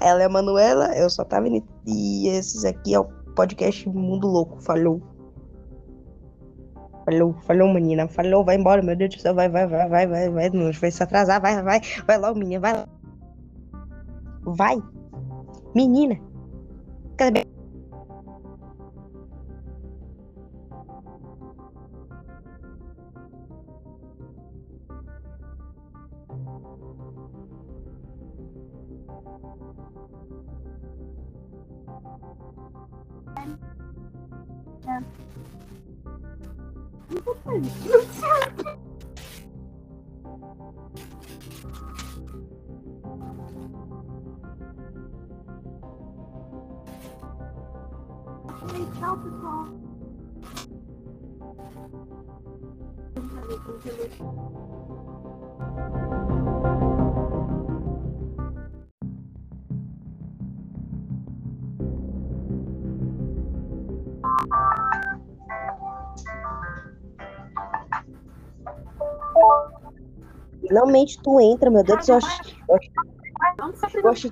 Ela 0.00 0.22
é 0.22 0.24
a 0.26 0.28
Manuela, 0.28 0.96
eu 0.96 1.08
sou 1.10 1.22
a 1.22 1.26
Tavini. 1.26 1.64
E 1.86 2.28
esses 2.28 2.64
aqui 2.64 2.94
é 2.94 3.00
o 3.00 3.04
podcast 3.34 3.88
Mundo 3.88 4.26
Louco. 4.26 4.60
Falou. 4.62 5.00
Falou, 7.04 7.34
falou, 7.42 7.72
menina. 7.72 8.06
Falou, 8.08 8.44
vai 8.44 8.56
embora, 8.56 8.82
meu 8.82 8.96
Deus 8.96 9.14
do 9.14 9.20
céu. 9.20 9.34
Vai, 9.34 9.48
vai, 9.48 9.66
vai, 9.66 9.88
vai, 9.88 10.06
vai, 10.06 10.30
vai. 10.30 10.50
Não 10.50 10.70
vai 10.72 10.90
se 10.90 11.02
atrasar. 11.02 11.40
Vai, 11.40 11.62
vai. 11.62 11.80
Vai 12.06 12.18
logo, 12.18 12.38
menina. 12.38 12.60
Vai. 12.60 12.86
Vai. 14.44 14.82
Menina. 15.74 16.18
Cadê? 17.16 17.51
Finalmente 70.60 71.20
tu 71.22 71.40
entra, 71.40 71.70
meu 71.70 71.84
Deus 71.84 72.08
Eu 72.08 72.16
acho, 72.16 72.56
Eu 73.94 74.10
acho... 74.10 74.30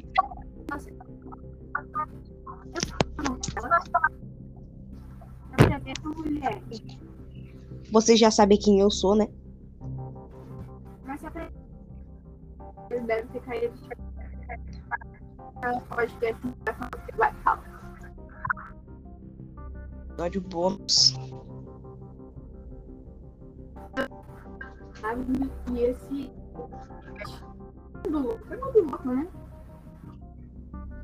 Você 7.93 8.17
já 8.17 8.31
sabe 8.31 8.57
quem 8.57 8.81
eu 8.81 8.91
sou, 8.91 9.15
né? 9.17 9.29
Episódio 20.31 20.41
bônus. 20.43 21.15
E 25.73 25.79
esse. 25.81 26.31
Mundo 28.07 28.39
louco, 28.79 29.09
né? 29.09 29.29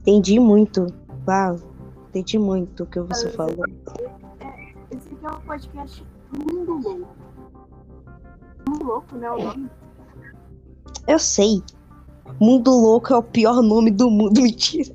Entendi 0.01 0.39
muito. 0.39 0.87
Uau. 1.27 1.57
Entendi 2.09 2.39
muito 2.39 2.85
o 2.85 2.87
que 2.87 3.01
você 3.01 3.29
falou. 3.31 3.65
Esse 4.91 5.13
aqui 5.13 5.27
é 5.27 5.31
o 5.31 5.41
podcast 5.41 6.07
Mundo 6.33 6.73
Louco. 6.75 7.09
Mundo 8.69 8.85
Louco, 8.85 9.17
né? 9.17 9.31
O 9.31 9.43
nome. 9.43 9.71
Eu 11.09 11.19
sei. 11.19 11.63
Mundo 12.41 12.71
Louco 12.71 13.13
é 13.13 13.17
o 13.17 13.23
pior 13.23 13.61
nome 13.61 13.91
do 13.91 14.09
mundo. 14.09 14.39
Mentira. 14.41 14.95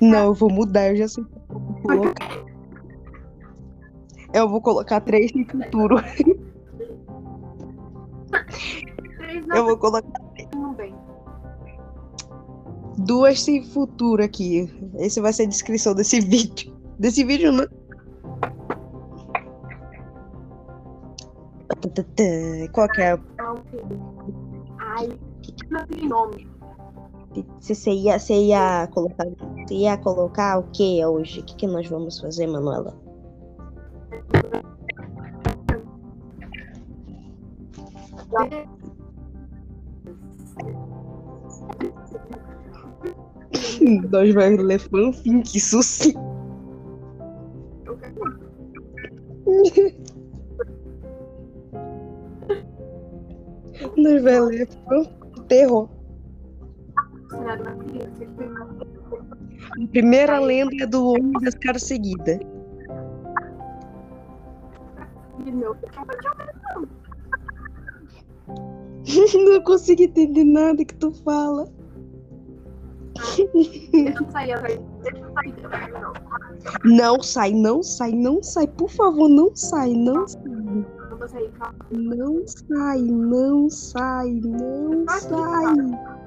Não, 0.00 0.26
eu 0.26 0.34
vou 0.34 0.50
mudar, 0.50 0.90
eu 0.90 0.96
já 0.96 1.08
sei. 1.08 1.24
que 1.24 1.30
eu 1.50 1.58
vou 1.60 1.82
colocar. 1.82 2.44
Eu 4.32 4.48
vou 4.48 4.60
colocar 4.60 5.00
três 5.00 5.32
no 5.32 5.44
futuro. 5.46 5.96
Eu 9.54 9.64
vou 9.64 9.78
colocar 9.78 10.20
não 10.54 10.74
duas 12.98 13.42
sem 13.42 13.64
futuro 13.64 14.22
aqui. 14.22 14.68
Esse 14.98 15.20
vai 15.20 15.32
ser 15.32 15.44
a 15.44 15.48
descrição 15.48 15.94
desse 15.94 16.20
vídeo. 16.20 16.74
Desse 16.98 17.24
vídeo, 17.24 17.52
né? 17.52 17.66
Qual 22.72 22.88
que 22.88 23.02
é? 23.02 23.18
Ai, 24.78 25.08
não 25.70 25.86
tem 25.86 26.08
Se 27.60 27.74
você 27.74 27.90
ia, 27.90 28.18
você 28.18 28.34
ia 28.34 28.88
colocar, 28.92 29.26
você 29.66 29.74
ia 29.74 29.96
colocar 29.96 30.58
o 30.58 30.64
que 30.70 31.04
hoje? 31.04 31.40
O 31.40 31.44
que, 31.44 31.56
que 31.56 31.66
nós 31.66 31.88
vamos 31.88 32.20
fazer, 32.20 32.46
Manuela? 32.46 32.94
Nós 44.10 44.34
vamos 44.34 44.62
ler 44.62 44.78
fanfic. 44.78 45.58
Eu 47.86 47.96
quero 47.96 48.14
Nós 53.96 54.22
vamos 54.22 54.50
ler 54.50 54.68
fanfic 54.68 55.42
terror. 55.48 55.88
A 59.82 59.86
primeira 59.90 60.38
lenda 60.38 60.84
é 60.84 60.86
do 60.86 61.08
homem 61.08 61.32
das 61.42 61.54
caras 61.54 61.82
seguidas. 61.82 62.38
Meu, 65.44 65.76
Não 69.34 69.60
consigo 69.62 70.02
entender 70.02 70.44
nada 70.44 70.84
que 70.84 70.94
tu 70.94 71.12
fala. 71.12 71.68
sair 74.32 74.52
atrás. 74.52 74.80
Não, 76.84 77.14
Não 77.14 77.22
sai, 77.22 77.52
não 77.52 77.82
sai, 77.82 78.12
não 78.12 78.42
sai. 78.42 78.66
Por 78.66 78.88
favor, 78.90 79.28
não 79.28 79.54
sai, 79.54 79.92
não 79.94 80.26
sai. 80.26 80.42
não. 80.44 80.84
Não 81.90 82.46
sai, 82.46 83.02
não 83.02 83.70
sai, 83.70 84.30
não 84.42 85.04
sai. 85.08 86.23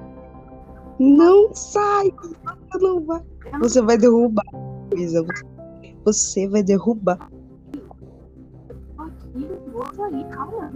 Não 0.99 1.53
sai. 1.53 2.11
Você 2.11 2.77
não 2.79 3.05
vai. 3.05 3.21
Você 3.59 3.81
vai 3.81 3.97
derrubar. 3.97 4.45
Isa. 4.95 5.23
Você 6.05 6.47
vai 6.47 6.63
derrubar. 6.63 7.29
Aqui, 8.97 9.49
vou 9.71 9.85
sair. 9.93 10.25
Calma. 10.29 10.71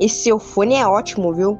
Esse 0.00 0.24
seu 0.24 0.38
fone 0.38 0.74
é 0.74 0.86
ótimo, 0.86 1.32
viu? 1.34 1.58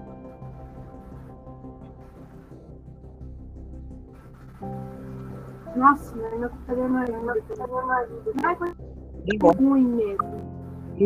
Meu 9.24 9.52
ruim 9.52 9.84
mesmo. 9.84 10.52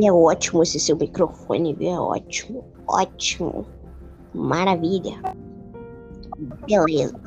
É 0.02 0.12
ótimo 0.12 0.62
esse 0.62 0.80
seu 0.80 0.96
microfone, 0.96 1.74
viu? 1.74 1.90
É 1.90 2.00
ótimo. 2.00 2.64
Ótimo. 2.88 3.66
Maravilha. 4.34 5.20
Beleza. 6.66 7.20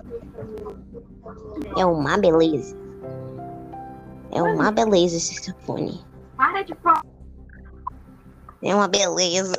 É 1.77 1.85
uma 1.85 2.17
beleza. 2.17 2.77
É 4.31 4.41
uma 4.41 4.71
beleza 4.71 5.17
esse 5.17 5.35
seu 5.35 5.55
fone. 5.59 6.03
Para 6.37 6.61
de 6.63 6.73
falar. 6.75 7.03
É 8.61 8.75
uma 8.75 8.87
beleza. 8.87 9.55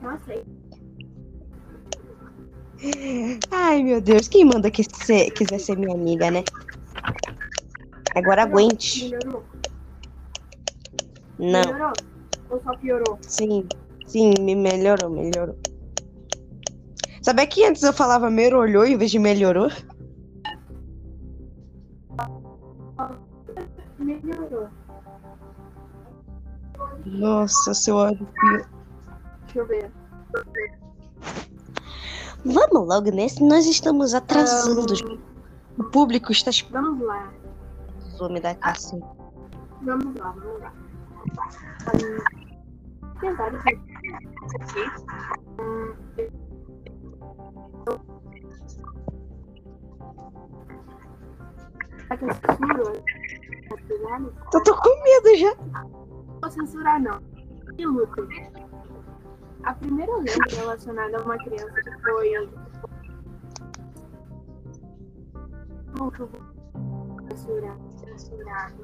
Nossa, 0.00 0.44
Ai, 3.50 3.82
meu 3.82 4.00
Deus. 4.00 4.28
Quem 4.28 4.44
manda 4.44 4.70
que 4.70 4.82
você 4.82 5.30
quiser 5.30 5.58
ser 5.58 5.76
minha 5.76 5.94
amiga, 5.94 6.30
né? 6.30 6.44
Agora 8.14 8.42
aguente. 8.42 9.04
melhorou. 9.04 9.44
Não. 11.38 11.60
Melhorou? 11.60 11.92
Ou 12.50 12.62
só 12.62 12.76
piorou? 12.76 13.18
Sim. 13.22 13.66
Sim, 14.06 14.34
me 14.40 14.54
melhorou, 14.54 15.10
melhorou. 15.10 15.56
Sabia 17.22 17.46
que 17.46 17.64
antes 17.64 17.82
eu 17.82 17.92
falava 17.92 18.30
melhorou 18.30 18.84
em 18.84 18.98
vez 18.98 19.10
de 19.10 19.18
melhorou? 19.18 19.70
Melhorou. 23.98 24.68
Nossa, 27.06 27.72
seu 27.72 27.96
ódio. 27.96 28.28
Deixa 29.46 29.58
eu 29.58 29.66
ver. 29.66 29.90
Vamos 32.44 32.88
logo 32.88 33.10
nesse, 33.10 33.42
nós 33.42 33.66
estamos 33.66 34.14
atrasando. 34.14 34.92
Ahn, 34.92 35.18
O 35.78 35.84
público 35.84 36.30
está 36.30 36.50
vamos 36.70 37.06
lá. 37.06 37.32
me 38.30 38.40
da 38.40 38.54
casa. 38.54 38.98
Vamos 39.82 40.14
lá, 40.16 40.30
vamos 40.32 40.60
lá. 40.60 40.72
Ahn, 41.86 43.18
tem 43.20 43.34
vários 43.34 43.60
aqui. 43.66 43.80
Que 54.50 54.56
eu 54.56 54.62
tô 54.62 54.76
com 54.76 55.02
medo 55.02 55.36
já. 55.38 55.54
Não 55.72 56.40
vou 56.40 56.50
censurar, 56.50 57.00
não. 57.00 57.20
E 57.78 57.86
Lucas? 57.86 58.28
A 59.64 59.72
primeira 59.74 60.14
lenda 60.16 60.56
relacionada 60.56 61.18
a 61.18 61.22
uma 61.22 61.38
criança 61.38 61.82
que 61.82 62.02
foi. 62.02 62.50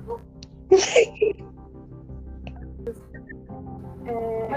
Vou. 0.07 0.21
É... 4.07 4.49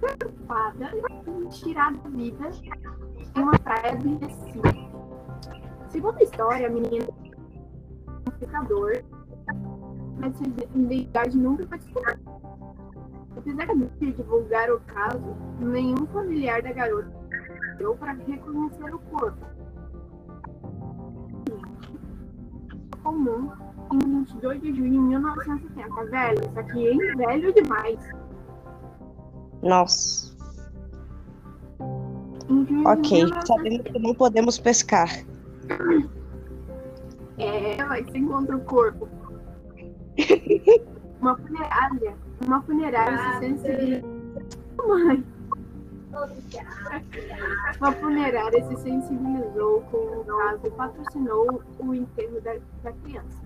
Preocupada 0.00 0.90
em 1.26 1.48
tirar 1.48 1.94
da 1.94 2.08
vida 2.10 2.50
em 3.36 3.40
uma 3.40 3.58
praia 3.58 3.96
do 3.96 4.18
Recife. 4.18 4.90
Segundo 5.88 6.18
a 6.18 6.22
história, 6.22 6.66
a 6.66 6.70
menina 6.70 7.06
é 7.06 8.28
um 8.28 8.32
pecador, 8.38 9.02
mas 10.24 10.36
sua 10.36 10.46
identidade 10.46 11.36
nunca 11.36 11.66
foi 11.66 11.78
descoberta. 11.78 12.34
Apesar 13.36 13.66
de 13.66 14.12
divulgar 14.12 14.70
o 14.70 14.80
caso, 14.80 15.36
nenhum 15.58 16.06
familiar 16.06 16.62
da 16.62 16.72
garota 16.72 17.12
deu 17.78 17.94
para 17.96 18.12
reconhecer 18.12 18.94
o 18.94 18.98
corpo. 18.98 19.54
comum 23.02 23.50
em 23.92 23.98
22 23.98 24.62
de 24.62 24.74
junho 24.74 24.90
de 24.90 24.98
1970. 24.98 26.04
Velho, 26.06 26.40
isso 26.40 26.58
aqui 26.58 26.88
é 26.88 27.16
velho 27.16 27.52
demais. 27.52 27.98
Nossa. 29.62 30.34
Ok, 32.86 33.24
1970. 33.24 33.46
sabemos 33.46 33.82
que 33.82 33.98
não 33.98 34.14
podemos 34.14 34.58
pescar. 34.58 35.10
É, 37.36 37.84
mas 37.84 38.06
você 38.06 38.18
encontra 38.18 38.56
o 38.56 38.60
corpo. 38.60 39.08
Uma 41.20 41.36
funerária. 41.36 42.14
Uma 42.44 42.62
funerária 42.62 43.18
se. 43.38 44.04
Mãe. 44.86 45.24
Uma 47.80 47.92
funerária 47.92 48.64
se 48.68 48.76
sensibilizou 48.76 49.80
com 49.90 49.96
o 49.96 50.24
caso 50.24 50.66
e 50.66 50.70
patrocinou 50.70 51.62
o 51.78 51.94
enterro 51.94 52.40
da, 52.40 52.54
da 52.82 52.92
criança. 52.92 53.42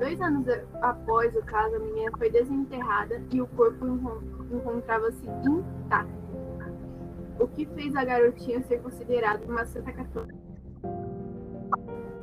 Dois 0.00 0.20
anos 0.20 0.46
após 0.82 1.34
o 1.36 1.42
caso, 1.42 1.76
a 1.76 1.78
menina 1.78 2.10
foi 2.18 2.28
desenterrada 2.30 3.22
e 3.30 3.40
o 3.40 3.46
corpo 3.48 3.86
encon- 3.86 4.20
encontrava-se 4.50 5.24
intacto. 5.46 6.10
O 7.38 7.46
que 7.46 7.66
fez 7.66 7.94
a 7.94 8.04
garotinha 8.04 8.60
ser 8.62 8.80
considerada 8.82 9.44
uma 9.46 9.64
santa 9.64 9.92
católica 9.92 10.34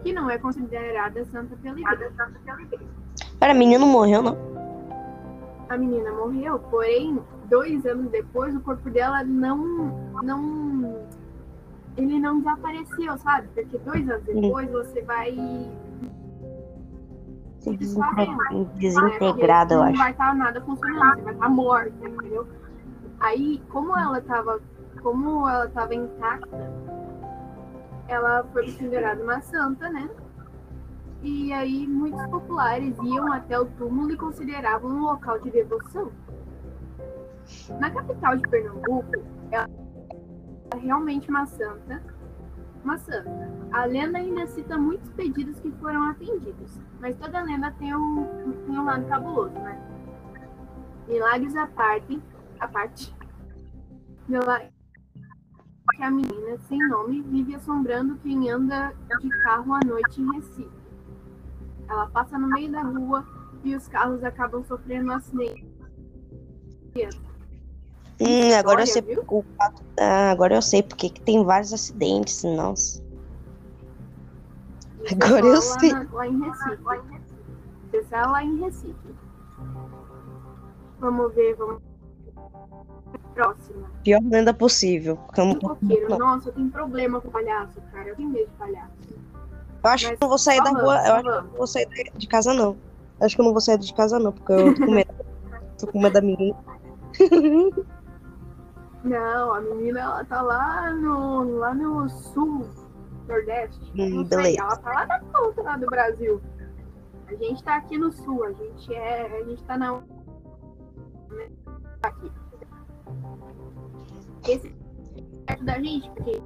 que 0.04 0.14
não 0.14 0.30
é 0.30 0.38
considerada 0.38 1.24
santa 1.26 1.56
pela 1.58 1.80
igreja. 1.80 2.86
Pera, 3.40 3.54
menino 3.54 3.86
morreu, 3.86 4.22
não? 4.22 4.38
A 5.70 5.78
menina 5.78 6.12
morreu, 6.12 6.60
porém, 6.60 7.20
dois 7.50 7.86
anos 7.86 8.10
depois, 8.10 8.56
o 8.56 8.62
corpo 8.62 8.90
dela 8.90 9.24
não. 9.24 9.58
não 10.24 11.08
ele 11.98 12.20
não 12.20 12.38
desapareceu, 12.40 13.18
sabe? 13.18 13.48
Porque 13.56 13.78
dois 13.80 14.08
anos 14.10 14.24
depois 14.24 14.70
você 14.72 15.02
vai. 15.02 15.36
Se 17.60 17.76
Desintegrada, 18.76 19.74
eu 19.74 19.80
Não 19.80 19.88
acho. 19.88 19.98
vai 19.98 20.12
estar 20.12 20.36
nada 20.36 20.62
funcionando, 20.62 21.16
você 21.16 21.22
vai 21.24 21.34
estar 21.34 21.50
morta, 21.50 22.08
entendeu? 22.08 22.48
Aí, 23.20 23.62
como 23.70 23.98
ela 23.98 24.22
tava. 24.22 24.60
Como 25.02 25.48
ela 25.48 25.68
tava 25.70 25.94
intacta, 25.94 26.72
ela 28.08 28.44
foi 28.52 28.64
considerada 28.66 29.24
uma 29.24 29.40
santa, 29.42 29.90
né? 29.90 30.10
E 31.28 31.52
aí 31.52 31.86
muitos 31.86 32.26
populares 32.28 32.96
iam 33.04 33.34
até 33.34 33.60
o 33.60 33.66
túmulo 33.66 34.14
e 34.14 34.16
consideravam 34.16 34.90
um 34.90 35.02
local 35.02 35.38
de 35.40 35.52
devoção. 35.52 36.10
Na 37.82 37.92
capital 37.92 38.38
de 38.38 38.44
Pernambuco, 38.44 39.12
ela 39.52 39.70
é 40.74 40.78
realmente 40.78 41.30
uma 41.30 41.46
santa. 41.46 42.02
Uma 42.82 42.98
santa. 42.98 43.30
A 43.74 43.84
lenda 43.84 44.20
ainda 44.20 44.48
cita 44.48 44.78
muitos 44.78 45.10
pedidos 45.12 45.60
que 45.60 45.70
foram 45.74 46.12
atendidos, 46.12 46.80
mas 47.02 47.18
toda 47.18 47.42
lenda 47.42 47.72
tem 47.72 47.94
um, 47.94 48.54
tem 48.66 48.80
um 48.80 48.86
lado 48.86 49.06
cabuloso, 49.08 49.54
né? 49.54 49.78
Milagres 51.10 51.58
à 51.58 51.68
parte, 51.68 52.24
à 52.58 52.70
parte. 52.70 53.14
Que 54.26 56.04
a 56.04 56.10
menina 56.10 56.58
sem 56.70 56.80
nome 56.88 57.22
vive 57.22 57.56
assombrando 57.56 58.18
quem 58.24 58.50
anda 58.50 58.94
de 59.20 59.30
carro 59.44 59.74
à 59.74 59.80
noite 59.86 60.22
em 60.22 60.32
Recife. 60.34 60.77
Ela 61.90 62.08
passa 62.08 62.38
no 62.38 62.48
meio 62.50 62.72
da 62.72 62.82
rua 62.82 63.26
e 63.64 63.76
os 63.76 63.88
carros 63.88 64.24
acabam 64.24 64.64
sofrendo 64.66 65.10
um 65.12 65.16
acidente. 65.16 65.66
Hum, 68.20 68.54
agora 68.58 68.82
eu 68.82 68.86
História, 68.86 68.86
sei 68.88 69.02
viu? 69.04 69.24
o 69.28 69.46
ah, 70.00 70.32
agora 70.32 70.56
eu 70.56 70.62
sei 70.62 70.82
porque 70.82 71.10
que 71.10 71.22
tem 71.22 71.44
vários 71.46 71.72
acidentes, 71.72 72.44
nossa. 72.44 73.04
Isso 75.04 75.14
Agora 75.24 75.46
é 75.46 75.50
eu 75.52 75.62
só 75.62 75.80
sei. 75.80 75.92
Lá, 75.94 76.04
na- 76.04 76.10
lá 76.14 76.28
em 76.28 76.40
Recife. 76.42 76.84
Isso 77.94 78.16
é 78.16 78.26
lá 78.26 78.44
em 78.44 78.58
Recife. 78.60 79.16
Vamos 81.00 81.34
ver, 81.36 81.56
vamos. 81.56 81.82
Próxima. 83.36 83.88
Pior 84.04 84.22
lenda 84.24 84.52
possível. 84.54 85.14
O 85.14 85.32
Campo- 85.32 85.60
coqueiro. 85.70 86.10
Não. 86.10 86.18
Nossa, 86.18 86.50
eu 86.50 86.54
tenho 86.54 86.72
problema 86.72 87.22
com 87.22 87.30
palhaço, 87.30 87.80
cara. 87.92 88.10
Eu 88.10 88.16
tenho 88.16 88.30
medo 88.30 88.50
de 88.50 88.56
palhaço. 88.58 88.92
Eu 89.84 89.90
acho 89.90 90.06
que 90.06 90.12
Mas 90.12 90.20
eu 90.22 90.26
não 90.26 90.30
vou 90.30 90.38
sair 90.38 90.64
da 90.64 90.70
rua. 90.72 90.96
Eu 91.08 91.14
acho 91.16 91.24
que 91.24 91.30
não 91.30 91.58
vou 91.58 91.68
sair 91.68 91.88
de- 92.18 92.28
casa, 92.28 92.54
não. 92.54 92.78
Eu 93.20 93.26
acho 93.26 93.36
que 93.36 93.42
eu 93.42 93.46
não 93.46 93.52
vou 93.52 93.62
sair 93.62 93.78
de 93.78 93.94
casa, 93.94 94.20
não, 94.20 94.32
porque 94.32 94.52
eu 94.54 94.74
tô 94.76 94.86
com 94.86 94.92
medo. 94.92 95.14
tô 95.80 95.88
com 95.88 96.02
medo 96.02 96.14
da 96.14 96.22
menina. 96.22 96.58
Não, 99.04 99.54
a 99.54 99.62
menina 99.62 100.00
ela 100.02 100.26
tá 100.26 100.42
lá 100.42 100.92
no, 100.92 101.58
lá 101.60 101.74
no 101.74 102.10
sul, 102.10 102.68
nordeste. 103.28 103.80
Hum, 103.96 104.10
não 104.10 104.26
sei, 104.26 104.38
beleza. 104.38 104.60
ela 104.60 104.76
tá 104.78 104.90
lá 104.92 105.06
na 105.06 105.20
ponta 105.20 105.62
lá 105.62 105.78
do 105.78 105.86
Brasil. 105.86 106.42
A 107.28 107.36
gente 107.36 107.64
tá 107.64 107.78
aqui 107.78 107.98
no 107.98 108.12
sul, 108.12 108.44
a 108.44 108.52
gente 108.52 108.94
é. 108.94 109.40
A 109.40 109.44
gente 109.46 109.64
tá 109.64 109.78
na. 109.78 110.02
Aqui. 112.04 112.32
Esse 114.48 114.68
é 114.68 115.46
perto 115.46 115.64
da 115.66 115.74
gente, 115.80 116.10
porque 116.12 116.42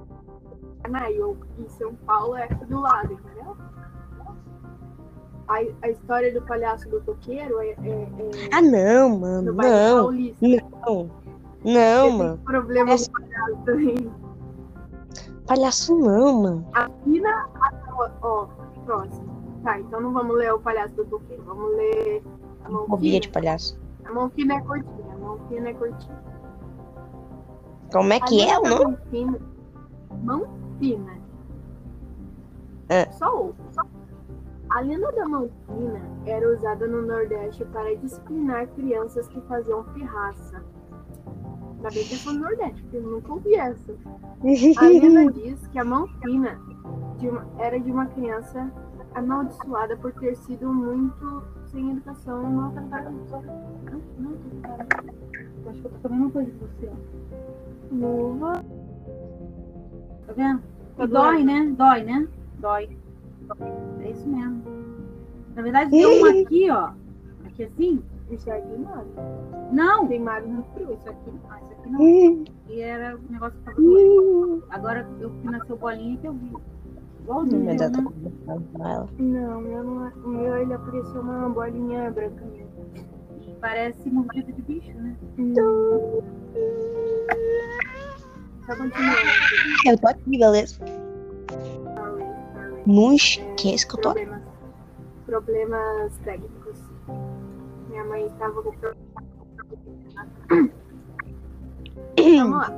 Canaio 0.82 1.38
e 1.58 1.70
São 1.70 1.94
Paulo 2.06 2.36
é 2.36 2.44
aqui 2.44 2.64
do 2.66 2.80
lado, 2.80 3.12
entendeu? 3.12 3.56
A, 5.48 5.86
a 5.86 5.90
história 5.90 6.32
do 6.32 6.42
palhaço 6.42 6.88
do 6.88 7.00
toqueiro 7.00 7.58
é, 7.60 7.70
é, 7.70 7.74
é 7.74 8.48
Ah, 8.52 8.62
não, 8.62 9.18
mano. 9.18 9.52
Não. 9.52 10.02
paulista. 10.04 10.46
Não. 10.86 11.10
Não, 11.64 12.10
mano. 12.10 12.38
problema 12.38 12.96
com 12.96 13.12
palhaço 13.12 13.64
também. 13.64 14.12
Palhaço 15.46 15.96
não, 15.98 16.42
mano. 16.42 16.66
Aqui 16.72 17.20
na. 17.20 17.48
Ó, 17.92 18.08
ó, 18.22 18.46
próximo. 18.84 19.32
Tá, 19.62 19.78
então 19.78 20.00
não 20.00 20.12
vamos 20.12 20.36
ler 20.36 20.52
o 20.52 20.58
palhaço 20.58 20.94
do 20.94 21.04
toqueiro, 21.04 21.42
vamos 21.44 21.70
ler 21.76 22.22
a 22.64 22.68
Fobia 22.86 23.20
de 23.20 23.28
palhaço. 23.28 23.78
A 24.04 24.12
mão 24.12 24.28
fina 24.30 24.54
é 24.54 24.60
curtinha, 24.60 25.14
a 25.14 25.18
mão 25.18 25.38
fina 25.48 25.68
é 25.68 25.74
curtinha. 25.74 26.22
Como 27.92 28.12
é 28.12 28.20
que 28.20 28.42
A 28.42 28.54
é 28.54 28.58
o 28.58 28.62
da 28.62 28.70
nome? 28.70 28.84
Mão 28.84 28.98
fina. 29.10 29.38
Mão 30.22 30.61
fina. 30.82 31.16
É. 32.88 33.08
Só 33.12 33.34
ouve. 33.36 33.58
A 34.70 34.80
lenda 34.80 35.12
da 35.12 35.28
mão 35.28 35.48
fina 35.66 36.00
era 36.26 36.52
usada 36.52 36.88
no 36.88 37.02
Nordeste 37.02 37.64
para 37.66 37.94
disciplinar 37.96 38.66
crianças 38.68 39.28
que 39.28 39.40
faziam 39.42 39.84
pirraça. 39.94 40.62
Ainda 41.76 41.88
bem 41.90 42.04
que 42.04 42.14
eu 42.14 42.18
sou 42.18 42.32
no 42.32 42.40
Nordeste, 42.40 42.82
porque 42.82 42.96
eu 42.96 43.02
nunca 43.02 43.32
ouvi 43.32 43.54
essa. 43.54 43.94
A 44.78 44.88
lenda 44.88 45.30
diz 45.32 45.66
que 45.68 45.78
a 45.78 45.84
de 47.18 47.28
uma- 47.28 47.46
era 47.58 47.78
de 47.78 47.90
uma 47.92 48.06
criança 48.06 48.72
amaldiçoada 49.14 49.96
por 49.98 50.12
ter 50.14 50.34
sido 50.36 50.72
muito 50.72 51.42
sem 51.66 51.90
educação 51.92 52.42
e 52.42 52.52
maltratada. 52.52 53.12
Acho 55.68 55.80
que 55.80 55.86
eu 55.86 55.90
tô 56.02 56.08
uma 56.08 56.30
coisa 56.30 56.50
de 56.50 56.56
você. 56.58 56.90
Luva. 57.92 58.64
Tá 60.26 60.32
vendo? 60.32 60.62
Tá 60.96 61.06
dói, 61.06 61.42
né? 61.42 61.74
Dói, 61.76 62.04
né? 62.04 62.28
Dói. 62.58 62.96
É 64.00 64.10
isso 64.10 64.28
mesmo. 64.28 64.62
Na 65.54 65.62
verdade, 65.62 65.90
tem 65.90 66.06
uma 66.06 66.30
aqui, 66.30 66.70
ó. 66.70 66.90
Aqui 67.46 67.64
assim. 67.64 68.02
Isso 68.30 68.50
é 68.50 68.60
queimado. 68.60 69.08
Não! 69.72 70.06
Queimado 70.08 70.46
no 70.48 70.62
frio. 70.74 70.94
Isso 70.94 71.08
aqui, 71.08 71.30
ah, 71.50 71.58
isso 71.62 71.72
aqui 71.72 71.90
não. 71.90 72.00
E 72.68 72.80
era 72.80 73.16
o 73.16 73.20
negócio 73.30 73.58
que 73.58 73.64
tava 73.64 73.76
doendo. 73.76 74.64
Agora 74.70 75.06
eu 75.20 75.30
fui 75.30 75.50
na 75.50 75.64
seu 75.66 75.76
bolinha 75.76 76.16
que 76.16 76.26
eu 76.28 76.32
vi. 76.32 76.52
Igualzinho, 77.20 77.64
né? 77.64 77.76
eu 77.76 77.92
tô 77.92 78.02
conversando 78.02 78.64
com 78.72 78.86
ela. 78.88 79.08
Não, 79.18 79.60
meu 79.60 79.84
não 79.84 80.06
é- 80.06 80.12
o 80.24 80.28
meu 80.28 80.56
ele 80.56 80.74
apareceu 80.74 81.20
uma 81.20 81.48
bolinha 81.50 82.10
branca. 82.10 82.44
E 83.46 83.54
parece 83.60 84.10
mordida 84.10 84.50
de 84.52 84.62
bicho, 84.62 84.96
né? 84.96 85.16
Não. 85.36 86.22
Continuando. 88.66 89.16
Eu 89.86 89.98
tô 89.98 90.08
aqui, 90.08 90.38
beleza? 90.38 90.78
Não 92.86 93.12
esquece 93.14 93.86
que 93.86 93.94
eu 93.96 94.00
tô 94.00 94.08
aqui. 94.10 94.24
Problemas, 94.26 94.42
problemas 95.26 96.16
técnicos. 96.24 96.78
Minha 97.88 98.04
mãe 98.04 98.26
estava 98.26 98.62
com 98.62 98.72
problemas. 98.72 99.12
Vamos 102.18 102.58
lá. 102.58 102.72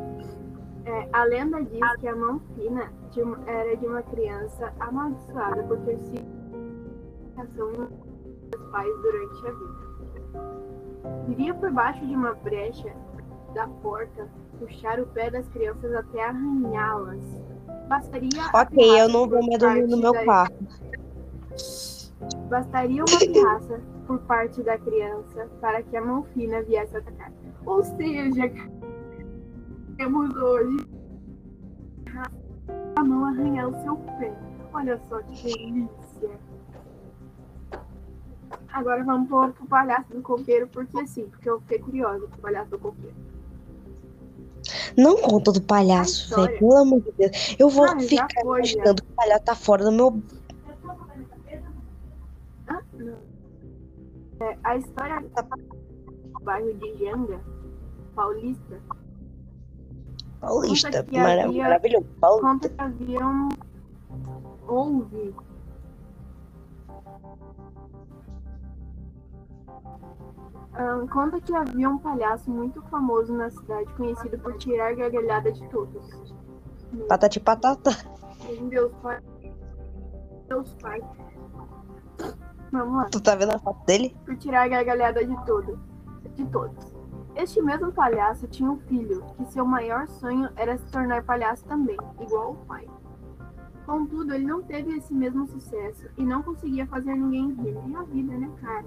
É, 0.87 1.09
a 1.13 1.25
lenda 1.25 1.63
diz 1.63 1.81
que 2.01 2.09
a 2.09 2.15
mão 2.17 2.41
fina 2.55 2.93
de 3.13 3.23
uma- 3.23 3.39
era 3.47 3.75
de 3.77 3.87
uma 3.87 4.03
criança 4.03 4.73
amaldiçoada 4.81 5.63
por 5.65 5.79
ter 5.81 5.99
sido 5.99 6.35
dos 7.37 8.71
pais 8.71 8.93
durante 9.03 9.47
a 9.47 9.51
vida. 9.51 11.25
Vivia 11.29 11.55
por 11.55 11.71
baixo 11.71 12.07
de 12.07 12.15
uma 12.15 12.35
brecha 12.35 12.93
da 13.55 13.67
porta, 13.67 14.29
puxar 14.59 15.01
o 15.01 15.07
pé 15.07 15.31
das 15.31 15.47
crianças 15.49 15.95
até 15.95 16.25
arranhá-las. 16.25 17.21
Bastaria 17.89 18.31
Ok, 18.55 19.01
eu 19.01 19.09
não 19.09 19.29
vou 19.29 19.43
mais 19.45 19.59
dormir 19.59 19.87
no 19.87 19.97
meu 19.99 20.13
da- 20.13 20.25
quarto. 20.25 20.65
Bastaria 22.49 23.05
uma 23.05 23.19
pirraça 23.19 23.81
por 24.07 24.19
parte 24.21 24.63
da 24.63 24.79
criança 24.79 25.49
para 25.61 25.83
que 25.83 25.97
a 25.97 26.05
mão 26.05 26.23
fina 26.35 26.63
viesse 26.63 26.97
atacar. 26.97 27.33
Ou 27.67 27.83
seja, 27.83 28.51
temos 29.97 30.35
hoje 30.37 30.87
a 32.97 33.05
mão 33.05 33.25
arranhar 33.27 33.69
o 33.69 33.83
seu 33.83 33.97
pé. 34.19 34.33
Olha 34.73 34.99
só 35.09 35.21
que 35.23 35.43
delícia. 35.43 36.31
Agora 38.73 39.05
vamos 39.05 39.29
pro, 39.29 39.53
pro 39.53 39.67
palhaço 39.67 40.13
do 40.13 40.23
coqueiro, 40.23 40.67
porque 40.69 41.07
sim, 41.07 41.29
porque 41.29 41.49
eu 41.49 41.61
fiquei 41.61 41.79
curiosa 41.79 42.27
com 42.27 42.35
o 42.37 42.41
palhaço 42.41 42.71
do 42.71 42.79
coqueiro. 42.79 43.15
Não 44.97 45.17
conta 45.17 45.53
do 45.53 45.61
palhaço, 45.61 46.35
velho. 46.35 46.59
Pelo 46.59 46.77
amor 46.77 47.01
de 47.01 47.13
Deus. 47.13 47.57
Eu 47.59 47.69
vou 47.69 47.85
ah, 47.85 47.99
ficar 47.99 48.29
foi, 48.43 48.59
imaginando 48.59 48.89
já. 48.89 48.95
que 48.95 49.13
o 49.13 49.15
palhaço 49.15 49.45
tá 49.45 49.55
fora 49.55 49.85
do 49.85 49.93
meu. 49.93 50.23
Ah, 52.69 52.81
é, 54.41 54.59
a 54.65 54.77
história 54.77 55.25
tá 55.35 55.43
do 55.43 56.45
bairro 56.45 56.75
de 56.75 56.97
Janga, 56.99 57.41
paulista. 58.15 58.81
Paulista, 60.41 61.07
maravilhoso. 61.11 62.07
Paulista. 62.21 62.49
Conta 62.49 62.69
que 62.69 62.81
haviam 62.81 63.49
houve 64.67 65.35
Um, 70.77 71.07
conta 71.07 71.41
que 71.41 71.55
havia 71.55 71.89
um 71.89 71.99
palhaço 71.99 72.51
muito 72.51 72.83
famoso 72.83 73.33
na 73.33 73.49
cidade, 73.49 73.93
conhecido 73.95 74.39
por 74.41 74.57
tirar 74.57 74.95
gargalhada 74.97 75.53
de 75.53 75.67
todos. 75.69 76.35
Patati 77.09 77.39
patata. 77.39 77.91
Deus 78.69 78.93
pai. 79.03 79.21
meu 80.49 80.65
pai. 80.81 81.01
Vamos 82.73 82.97
lá. 82.97 83.05
Tu 83.05 83.21
tá 83.21 83.37
vendo 83.37 83.55
a 83.55 83.59
foto 83.59 83.85
dele? 83.87 84.17
Por 84.25 84.37
tirar 84.37 84.69
gargalhada 84.69 85.25
de 85.25 85.47
todos, 85.47 85.79
De 86.35 86.45
todos. 86.47 86.95
Este 87.37 87.61
mesmo 87.63 87.93
palhaço 87.93 88.47
tinha 88.49 88.71
um 88.71 88.79
filho, 88.81 89.25
que 89.37 89.45
seu 89.47 89.65
maior 89.65 90.07
sonho 90.07 90.49
era 90.57 90.77
se 90.77 90.87
tornar 90.91 91.25
palhaço 91.25 91.65
também, 91.65 91.97
igual 92.21 92.53
o 92.53 92.57
pai. 92.67 92.89
Contudo, 93.87 94.35
ele 94.35 94.47
não 94.47 94.63
teve 94.63 94.97
esse 94.97 95.13
mesmo 95.13 95.47
sucesso 95.47 96.09
e 96.17 96.25
não 96.25 96.43
conseguia 96.43 96.87
fazer 96.87 97.15
ninguém 97.15 97.53
rir. 97.55 97.77
E 97.87 97.97
a 97.97 98.03
vida, 98.03 98.39
né, 98.39 98.51
cara? 98.61 98.87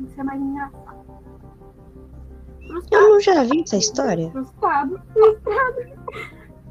Tem 0.00 0.06
que 0.08 0.14
ser 0.14 0.22
mais 0.22 0.40
engraçado. 0.40 1.00
Eu 2.90 3.10
não 3.10 3.20
já 3.20 3.44
vi 3.44 3.60
essa 3.62 3.76
história. 3.76 4.30
Frustrado, 4.30 4.98
frustrado, 5.12 5.76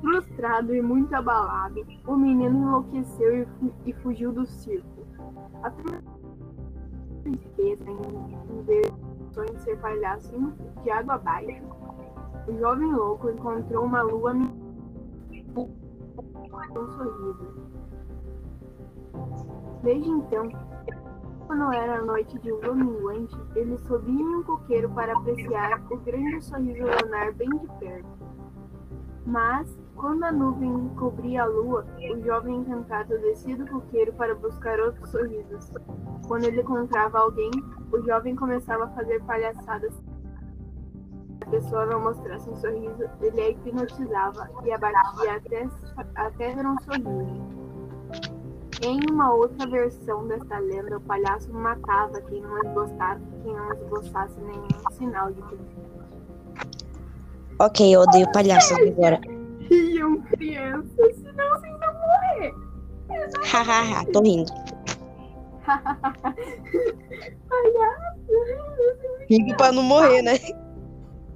frustrado 0.01 0.73
e 0.75 0.81
muito 0.81 1.13
abalado, 1.13 1.85
o 2.07 2.15
menino 2.15 2.57
enlouqueceu 2.57 3.41
e, 3.41 3.45
fu- 3.45 3.73
e 3.85 3.93
fugiu 3.93 4.31
do 4.31 4.45
circo. 4.47 5.05
A 5.61 5.71
tristeza 7.21 7.83
em, 7.89 8.63
ver 8.63 8.89
o 8.89 9.33
sonho 9.33 9.53
de 9.53 9.61
ser 9.61 9.77
palhaço 9.79 10.33
de 10.83 10.89
água 10.89 11.15
abaixo. 11.15 11.61
O 12.47 12.57
jovem 12.57 12.91
louco 12.91 13.29
encontrou 13.29 13.85
uma 13.85 14.01
lua 14.01 14.33
com 15.53 15.69
um 16.79 16.87
sorriso. 16.97 17.69
Desde 19.83 20.09
então, 20.09 20.49
quando 21.49 21.73
era 21.73 21.99
noite 22.03 22.37
de 22.37 22.51
lua 22.51 22.75
minguante, 22.75 23.35
ele 23.55 23.75
subia 23.79 24.21
em 24.21 24.35
um 24.35 24.43
coqueiro 24.43 24.87
para 24.91 25.17
apreciar 25.17 25.81
o 25.89 25.97
grande 25.97 26.45
sorriso 26.45 26.83
lunar 26.83 27.33
bem 27.33 27.49
de 27.49 27.67
perto. 27.79 28.07
Mas, 29.25 29.75
quando 29.95 30.25
a 30.25 30.31
nuvem 30.31 30.89
cobria 30.89 31.41
a 31.41 31.45
lua, 31.47 31.87
o 32.13 32.21
jovem 32.23 32.57
encantado 32.57 33.17
descia 33.17 33.57
do 33.57 33.65
coqueiro 33.65 34.13
para 34.13 34.35
buscar 34.35 34.79
outros 34.79 35.09
sorrisos. 35.09 35.71
Quando 36.27 36.43
ele 36.43 36.61
encontrava 36.61 37.17
alguém, 37.17 37.49
o 37.91 37.99
jovem 38.03 38.35
começava 38.35 38.83
a 38.83 38.89
fazer 38.89 39.19
palhaçadas. 39.23 39.95
Se 39.95 40.03
a 41.41 41.49
pessoa 41.49 41.87
não 41.87 41.99
mostrasse 41.99 42.47
um 42.47 42.55
sorriso, 42.57 43.09
ele 43.21 43.41
a 43.41 43.49
hipnotizava 43.49 44.47
e 44.63 44.71
abatia 44.71 45.37
até, 45.37 45.67
até 46.15 46.53
ver 46.53 46.67
um 46.67 46.77
sorriso. 46.81 48.38
Em 48.81 48.99
uma 49.11 49.33
outra 49.33 49.67
versão 49.67 50.25
desta 50.27 50.57
lenda, 50.59 50.97
o 50.97 51.01
palhaço 51.01 51.51
matava 51.53 52.21
quem 52.21 52.41
não 52.41 52.57
esboçasse, 52.63 53.21
quem 53.43 53.53
não 53.53 53.73
esboçasse 53.73 54.39
nenhum 54.39 54.67
sinal 54.93 55.31
de 55.31 55.41
felicidade. 55.41 55.89
Ok, 57.59 57.93
eu 57.93 58.01
odeio 58.01 58.31
palhaços 58.31 58.77
agora. 58.77 59.19
Riam 59.69 60.21
crianças, 60.21 61.15
senão 61.17 61.59
vocês 61.59 61.77
vão 61.77 61.93
morrer. 61.93 62.53
Hahaha, 63.45 64.05
tô 64.13 64.21
rindo. 64.21 64.51
Palhaço. 67.49 68.09
Rindo 69.29 69.57
pra 69.57 69.73
não 69.73 69.83
morrer, 69.83 70.21
né? 70.21 70.39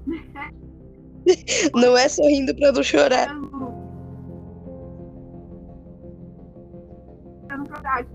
Não 1.73 1.97
é 1.97 2.09
sorrindo 2.09 2.53
pra 2.55 2.71
não 2.71 2.83
chorar. 2.83 3.33
Verdade. 7.73 8.07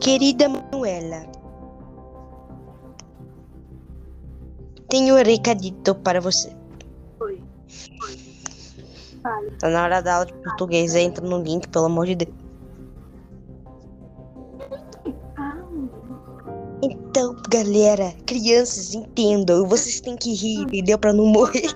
Querida 0.00 0.48
Manuela, 0.48 1.26
tenho 4.88 5.14
um 5.14 5.22
recadito 5.22 5.94
para 5.94 6.20
você. 6.20 6.54
Oi. 7.20 7.42
Fale. 9.22 9.50
Tá 9.58 9.68
na 9.70 9.82
hora 9.82 10.02
da 10.02 10.14
aula 10.14 10.26
de 10.26 10.34
português, 10.34 10.94
entra 10.94 11.26
no 11.26 11.42
link, 11.42 11.66
pelo 11.68 11.86
amor 11.86 12.06
de 12.06 12.16
Deus. 12.16 12.34
Ah, 15.36 15.56
Então, 16.82 17.34
galera, 17.48 18.12
crianças, 18.26 18.94
entendam. 18.94 19.66
Vocês 19.66 20.00
têm 20.00 20.16
que 20.16 20.34
rir, 20.34 20.62
entendeu? 20.62 20.98
Pra 20.98 21.12
não 21.12 21.26
morrer. 21.26 21.74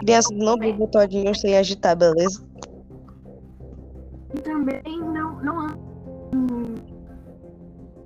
Crianças, 0.00 0.36
não 0.36 0.56
vou 0.56 0.72
botar 0.74 1.04
o 1.04 1.06
dinheiro 1.06 1.38
sem 1.38 1.56
agitar, 1.56 1.96
beleza? 1.96 2.44
E 4.34 4.40
também 4.40 4.82
não, 5.00 5.42
não 5.42 5.66
em 6.32 6.74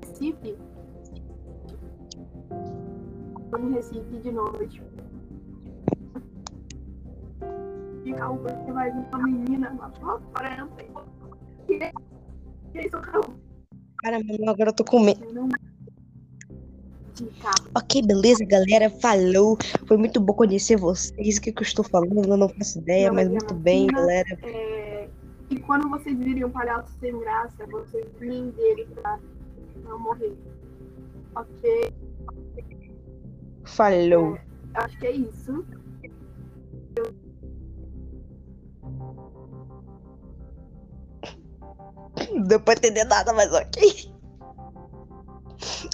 Recife. 0.06 0.56
Em 3.58 3.72
Recife 3.72 4.18
de 4.22 4.32
noite. 4.32 4.82
Ficar 8.04 8.30
um 8.30 8.38
porque 8.38 8.72
vai 8.72 8.90
vir 8.90 9.06
uma 9.12 9.22
menina 9.22 9.76
lá 9.78 9.88
pra 9.90 10.66
frente. 10.76 10.90
E 11.68 12.78
aí, 12.78 12.90
socorro. 12.90 13.34
Cara, 14.02 14.18
mano, 14.18 14.50
agora 14.50 14.70
eu 14.70 14.74
tô 14.74 14.84
com 14.84 15.00
medo. 15.00 15.20
Ok, 17.76 18.02
beleza, 18.02 18.44
galera. 18.44 18.90
Falou. 18.90 19.56
Foi 19.86 19.96
muito 19.96 20.20
bom 20.20 20.32
conhecer 20.32 20.76
vocês. 20.76 21.36
O 21.36 21.40
que, 21.40 21.52
que 21.52 21.62
eu 21.62 21.66
estou 21.66 21.84
falando? 21.84 22.26
Eu 22.26 22.36
não 22.36 22.48
faço 22.48 22.78
ideia, 22.78 23.08
Não, 23.08 23.14
mas 23.16 23.26
é 23.26 23.30
muito 23.30 23.54
bem, 23.54 23.86
galera. 23.86 24.38
É, 24.42 25.08
e 25.50 25.58
quando 25.60 25.88
vocês 25.88 26.18
virem 26.18 26.44
um 26.44 26.50
palhaço 26.50 26.92
sem 27.00 27.18
graça, 27.18 27.66
vocês 27.70 28.06
riem 28.20 28.50
dele 28.50 28.86
pra 28.94 29.18
não 29.84 29.98
morrer. 29.98 30.34
Ok? 31.34 31.92
Falou. 33.64 34.38
Acho 34.74 34.98
que 34.98 35.06
é 35.06 35.12
isso. 35.12 35.64
Não 42.32 42.42
deu 42.42 42.60
pra 42.60 42.74
entender 42.74 43.04
nada, 43.04 43.32
mas 43.32 43.52
ok. 43.52 44.11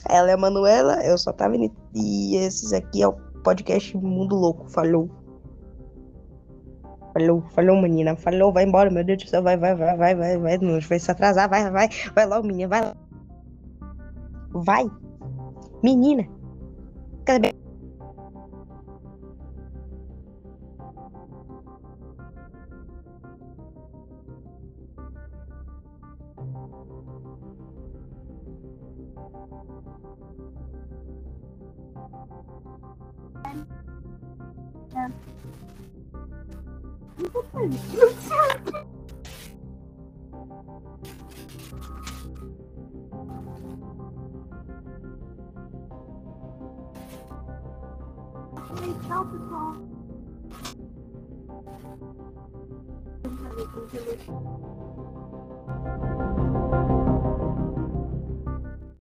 Ela 0.09 0.31
é 0.31 0.35
a 0.35 0.37
Manuela, 0.37 1.05
eu 1.05 1.17
sou 1.19 1.31
a 1.31 1.35
Tavini. 1.35 1.73
E 1.95 2.37
esses 2.37 2.73
aqui 2.73 3.03
é 3.03 3.09
o 3.09 3.13
podcast 3.43 3.97
Mundo 3.97 4.37
Louco. 4.37 4.69
Falou. 4.69 5.11
Falou, 7.13 7.43
falou, 7.55 7.81
menina. 7.81 8.17
Falou, 8.17 8.53
vai 8.53 8.65
embora, 8.65 8.91
meu 8.91 9.05
Deus 9.05 9.25
do 9.25 9.29
céu. 9.29 9.43
Vai, 9.43 9.57
vai, 9.57 9.75
vai, 9.75 9.97
vai, 9.97 10.15
vai, 10.15 10.39
vai. 10.39 10.59
Não 10.59 10.81
vai 10.81 10.99
se 10.99 11.11
atrasar. 11.11 11.49
Vai, 11.49 11.71
vai. 11.71 11.89
Vai 12.15 12.27
logo, 12.27 12.47
menina. 12.47 12.69
Vai 12.69 12.81
lá. 12.83 12.97
Vai. 14.51 14.91
Menina. 15.83 16.27